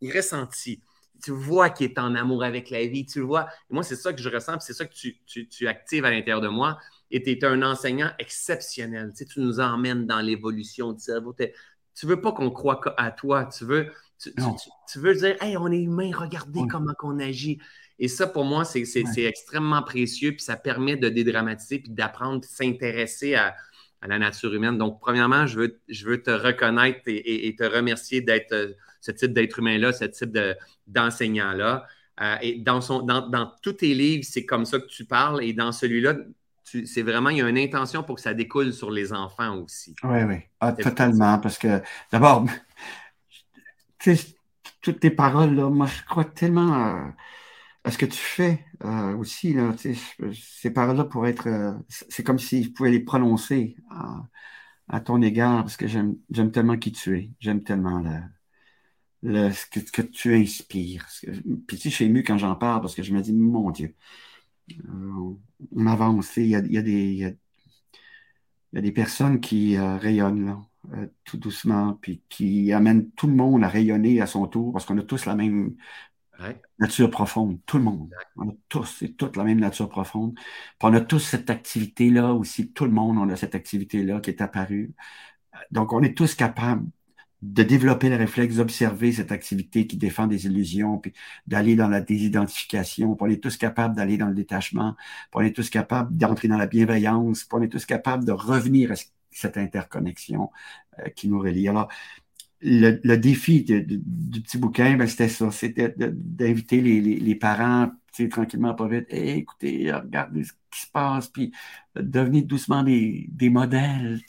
[0.00, 0.80] il, ressentit.
[1.22, 3.48] Tu vois qu'il est en amour avec la vie, tu vois.
[3.68, 6.48] moi, c'est ça que je ressens, c'est ça que tu, tu, actives à l'intérieur de
[6.48, 6.78] moi.
[7.10, 9.12] Et tu es un enseignant exceptionnel.
[9.16, 11.34] Tu, tu nous emmènes dans l'évolution du cerveau
[12.00, 13.44] tu veux pas qu'on croit à toi.
[13.44, 17.58] Tu veux, tu, veux dire, hey, on est humain, regardez comment on agit.
[17.98, 18.84] Et ça, pour moi, c'est
[19.18, 23.54] extrêmement précieux, puis ça permet de dédramatiser, puis d'apprendre, s'intéresser à,
[24.02, 24.78] la nature humaine.
[24.78, 28.72] Donc, premièrement, je veux, je veux te reconnaître et, te remercier d'être euh,
[29.02, 30.38] ce type d'être humain-là, ce type
[30.86, 31.86] d'enseignant-là.
[32.22, 35.44] Euh, et dans, son, dans, dans tous tes livres, c'est comme ça que tu parles.
[35.44, 36.14] Et dans celui-là,
[36.86, 39.94] c'est vraiment, il y a une intention pour que ça découle sur les enfants aussi.
[40.02, 41.38] Oui, oui, ah, totalement.
[41.38, 41.80] Parce que
[42.12, 42.46] d'abord,
[44.80, 47.12] toutes tes paroles, là, moi, je crois tellement
[47.84, 49.54] à ce que tu fais euh, aussi.
[49.54, 49.74] Là,
[50.32, 51.48] ces paroles-là pourraient être.
[51.48, 53.76] Euh, c'est comme si je pouvais les prononcer
[54.88, 57.30] à, ton égard parce que j'aime tellement qui tu es.
[57.40, 58.02] J'aime tellement
[59.22, 61.06] ce, que, tu inspires.
[61.66, 63.70] puis tu sais, je suis ému quand j'en parle parce que je me dis, mon
[63.70, 64.29] Dieu, euh,
[65.76, 66.36] on avance.
[66.36, 67.36] Il y a, des,
[68.72, 70.64] des personnes qui euh, rayonnent
[70.94, 74.84] euh, tout doucement, puis qui amènent tout le monde à rayonner à son tour parce
[74.86, 75.76] qu'on a tous la même
[76.78, 77.60] nature profonde.
[77.66, 78.10] Tout le monde.
[78.36, 80.34] On a tous et toute la même nature profonde.
[80.34, 80.42] Puis
[80.82, 82.72] on a tous cette activité-là aussi.
[82.72, 84.94] Tout le monde, on a cette activité-là qui est apparue.
[85.70, 86.86] Donc, on est tous capables
[87.42, 91.12] de développer le réflexe d'observer cette activité qui défend des illusions, puis
[91.46, 95.40] d'aller dans la désidentification, puis on est tous capables d'aller dans le détachement, puis on
[95.40, 98.94] est tous capables d'entrer dans la bienveillance, puis on est tous capables de revenir à
[99.30, 100.50] cette interconnexion
[100.98, 101.68] euh, qui nous relie.
[101.68, 101.88] Alors,
[102.62, 107.90] le, défi du petit bouquin, ben, c'était ça, c'était d'inviter les, les, parents,
[108.30, 111.52] tranquillement, pas vite, écoutez, regardez ce qui se passe, puis
[111.96, 114.20] devenir doucement des, des modèles.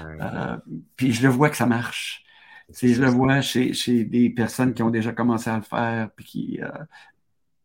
[0.00, 0.56] Euh,
[0.96, 2.25] puis je le vois que ça marche.
[2.70, 6.24] Si je le vois chez, des personnes qui ont déjà commencé à le faire, puis
[6.24, 6.68] qui euh,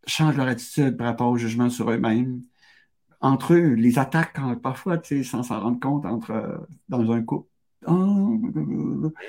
[0.06, 2.42] changent leur attitude par rapport au jugement sur eux-mêmes.
[3.20, 7.50] Entre eux, les attaques, parfois, sans s'en rendre compte, entre, dans un couple.
[7.88, 8.40] Oh,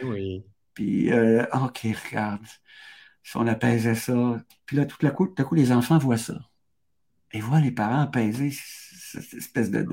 [0.02, 0.44] eh oui.
[0.74, 2.44] Puis, euh, OK, regarde,
[3.22, 4.42] si on apaisait ça.
[4.66, 6.38] Puis là, tout à coup, tout à coup, les enfants voient ça.
[7.32, 9.86] Et voient les parents apaiser cette espèce de,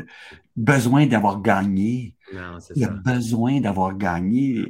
[0.56, 2.16] besoin d'avoir gagné.
[2.34, 4.66] Non, a besoin d'avoir gagné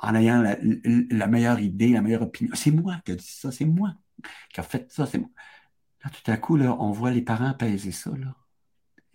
[0.00, 2.52] en ayant la, meilleure idée, la meilleure opinion.
[2.54, 3.94] C'est moi qui ai dit ça, c'est moi
[4.52, 5.30] qui a fait ça, c'est moi.
[6.04, 8.10] Là, tout à coup, là, on voit les parents peser ça.
[8.10, 8.34] Là.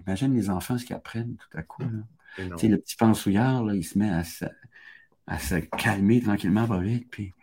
[0.06, 1.84] Imagine les enfants ce qu'ils apprennent tout à coup.
[1.84, 1.90] Là.
[2.38, 4.46] Le petit pensouillard, là, il se met à se,
[5.28, 7.34] à se calmer tranquillement, va vite, puis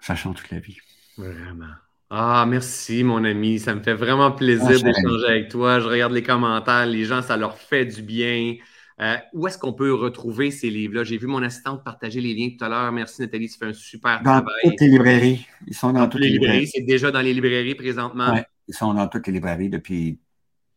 [0.00, 0.78] ça change toute la vie.
[1.16, 1.72] Vraiment.
[2.10, 3.58] Ah, merci, mon ami.
[3.58, 5.80] Ça me fait vraiment plaisir ah, d'échanger avec toi.
[5.80, 6.86] Je regarde les commentaires.
[6.86, 8.56] Les gens, ça leur fait du bien.
[9.00, 11.02] Euh, où est-ce qu'on peut retrouver ces livres-là?
[11.02, 12.92] J'ai vu mon assistante partager les liens tout à l'heure.
[12.92, 14.44] Merci Nathalie, tu fais un super travail.
[14.64, 15.46] Dans toutes les librairies.
[15.66, 16.68] Ils sont dans, toutes les librairies.
[16.68, 18.40] C'est déjà dans les librairies présentement.
[18.68, 20.20] Ils sont dans toutes les librairies depuis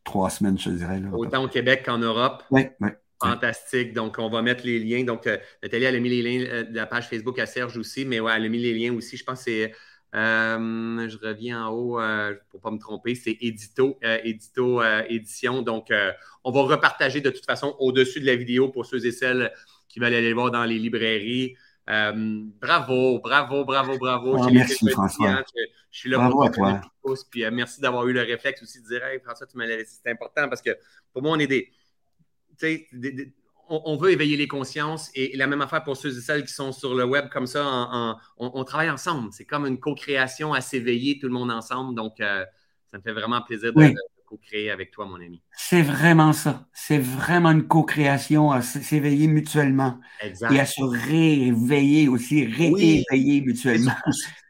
[0.04, 1.02] trois semaines, je dirais.
[1.14, 2.44] Autant au Québec qu'en Europe.
[2.50, 2.90] Oui, oui.
[3.22, 3.94] Fantastique.
[3.94, 5.04] Donc, on va mettre les liens.
[5.04, 7.76] Donc, euh, Nathalie, elle a mis les liens euh, de la page Facebook à Serge
[7.78, 9.18] aussi, mais ouais, elle a mis les liens aussi.
[9.18, 9.74] Je pense que c'est
[10.14, 15.62] je reviens en haut euh, pour ne pas me tromper, c'est Édito, euh, Édito Édition.
[15.62, 15.92] Donc,
[16.44, 19.52] on va repartager de toute façon au-dessus de la vidéo pour ceux et celles
[19.88, 21.56] qui veulent aller voir dans les librairies.
[21.86, 24.38] bravo, bravo, bravo, bravo.
[24.38, 25.44] Oh, merci, François.
[25.92, 26.82] Je, suis là bravo pour toi.
[27.32, 30.00] puis merci d'avoir eu le réflexe aussi de dire Hey, François, tu m'as laissé.
[30.04, 30.78] C'est important parce que
[31.14, 31.72] pour moi, on est des,
[32.62, 33.34] des
[33.70, 36.72] on, veut éveiller les consciences et, la même affaire pour ceux et celles qui sont
[36.72, 39.30] sur le web comme ça, on, travaille ensemble.
[39.32, 41.96] C'est comme une co-création à s'éveiller tout le monde ensemble.
[41.96, 42.46] Donc, euh,
[42.92, 43.94] ça me fait vraiment plaisir de,
[44.26, 45.42] co-créer avec toi, mon ami.
[45.54, 46.68] C'est vraiment ça.
[46.74, 50.52] C'est vraiment une co-création à s'éveiller mutuellement exact.
[50.52, 53.96] et à se réveiller aussi, rééveiller mutuellement.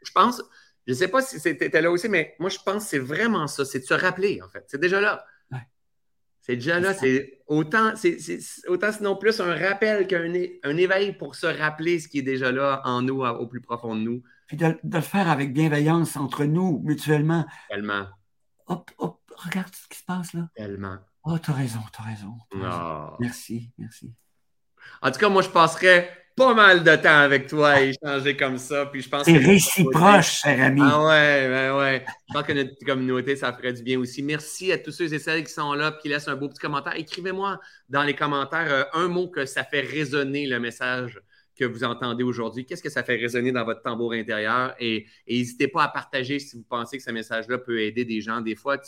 [0.02, 0.42] Je pense,
[0.86, 3.46] je ne sais pas si c'était là aussi, mais moi, je pense que c'est vraiment
[3.46, 3.64] ça.
[3.64, 4.64] C'est de se rappeler, en fait.
[4.66, 5.24] C'est déjà là.
[6.48, 8.18] C'est déjà là, c'est autant, c'est,
[8.68, 10.32] autant sinon plus un rappel qu'un
[10.62, 13.94] un éveil pour se rappeler ce qui est déjà là en nous, au plus profond
[13.94, 14.22] de nous.
[14.46, 17.44] Puis de, le faire avec bienveillance entre nous, mutuellement.
[17.68, 18.06] Tellement.
[18.66, 20.48] Hop, hop, regarde ce qui se passe là.
[20.54, 20.96] Tellement.
[21.24, 22.38] Oh, t'as raison, t'as raison.
[22.62, 23.14] Ah.
[23.20, 24.14] Merci, merci.
[25.02, 28.58] En tout cas, moi, je passerais pas mal de temps avec toi à échanger comme
[28.58, 28.86] ça.
[28.86, 30.80] Puis je pense C'est réciproque, cher ami.
[30.84, 32.04] Ah ouais, ben ouais.
[32.28, 34.22] Je pense que notre communauté, ça ferait du bien aussi.
[34.22, 36.60] Merci à tous ceux et celles qui sont là et qui laissent un beau petit
[36.60, 36.94] commentaire.
[36.96, 37.58] Écrivez-moi
[37.88, 41.20] dans les commentaires euh, un mot que ça fait résonner le message
[41.58, 42.64] que vous entendez aujourd'hui.
[42.64, 44.74] Qu'est-ce que ça fait résonner dans votre tambour intérieur?
[44.78, 48.40] Et n'hésitez pas à partager si vous pensez que ce message-là peut aider des gens.
[48.40, 48.78] Des fois,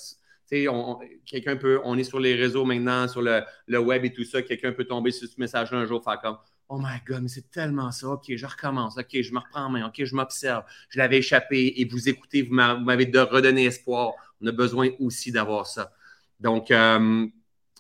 [1.26, 4.40] quelqu'un peut, on est sur les réseaux maintenant, sur le, le web et tout ça,
[4.42, 6.36] quelqu'un peut tomber sur ce message-là un jour, faire comme
[6.72, 8.06] Oh my God, mais c'est tellement ça.
[8.10, 8.96] OK, je recommence.
[8.96, 9.88] OK, je me reprends en main.
[9.88, 10.62] OK, je m'observe.
[10.88, 14.12] Je l'avais échappé et vous écoutez, vous m'avez redonné espoir.
[14.40, 15.92] On a besoin aussi d'avoir ça.
[16.38, 17.26] Donc, euh,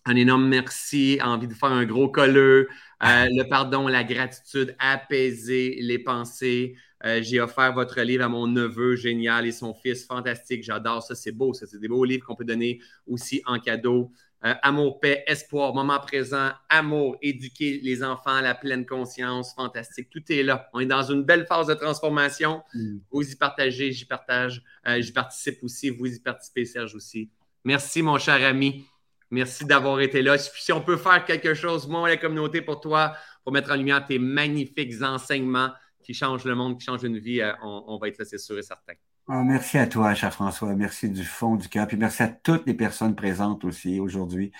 [0.06, 1.20] un énorme merci.
[1.22, 2.68] Envie de faire un gros colleux.
[3.04, 6.74] Euh, le pardon, la gratitude, apaiser les pensées.
[7.04, 10.64] Euh, j'ai offert votre livre à mon neveu, génial, et son fils, fantastique.
[10.64, 11.14] J'adore ça.
[11.14, 11.54] C'est beau.
[11.54, 14.10] C'est des beaux livres qu'on peut donner aussi en cadeau.
[14.42, 20.08] Euh, amour, paix, espoir, moment présent, amour, éduquer les enfants à la pleine conscience, fantastique.
[20.08, 20.70] Tout est là.
[20.72, 22.62] On est dans une belle phase de transformation.
[22.72, 22.98] Mm.
[23.10, 25.90] Vous y partagez, j'y partage, euh, j'y participe aussi.
[25.90, 27.28] Vous y participez, Serge aussi.
[27.64, 28.86] Merci, mon cher ami.
[29.30, 30.38] Merci d'avoir été là.
[30.38, 33.14] Si on peut faire quelque chose, moi, la communauté, pour toi,
[33.44, 35.70] pour mettre en lumière tes magnifiques enseignements
[36.02, 38.38] qui changent le monde, qui changent une vie, euh, on, on va être là, c'est
[38.38, 38.94] sûr et certain.
[39.32, 40.74] Ah, merci à toi, cher François.
[40.74, 41.86] Merci du fond du cœur.
[41.86, 44.50] Puis merci à toutes les personnes présentes aussi aujourd'hui.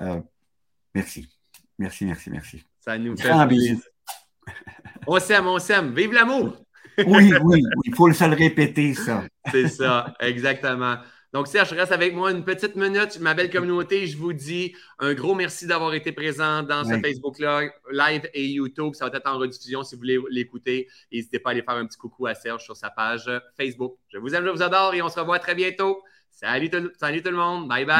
[0.00, 0.20] Euh,
[0.94, 1.28] merci.
[1.76, 2.62] Merci, merci, merci.
[2.78, 3.78] Ça nous fait plaisir.
[5.08, 5.92] On s'aime, on s'aime.
[5.92, 6.56] Vive l'amour!
[7.04, 9.24] oui, oui, il faut le seul répéter, ça.
[9.50, 10.98] C'est ça, exactement.
[11.32, 13.18] Donc, Serge, reste avec moi une petite minute.
[13.20, 17.38] Ma belle communauté, je vous dis un gros merci d'avoir été présent dans ce Facebook
[17.38, 18.92] Live et YouTube.
[18.94, 20.88] Ça va être en rediffusion si vous voulez l'écouter.
[21.10, 23.96] N'hésitez pas à aller faire un petit coucou à Serge sur sa page Facebook.
[24.08, 26.02] Je vous aime, je vous adore et on se revoit très bientôt.
[26.30, 27.66] Salut, salut tout le monde.
[27.66, 27.96] Bye bye.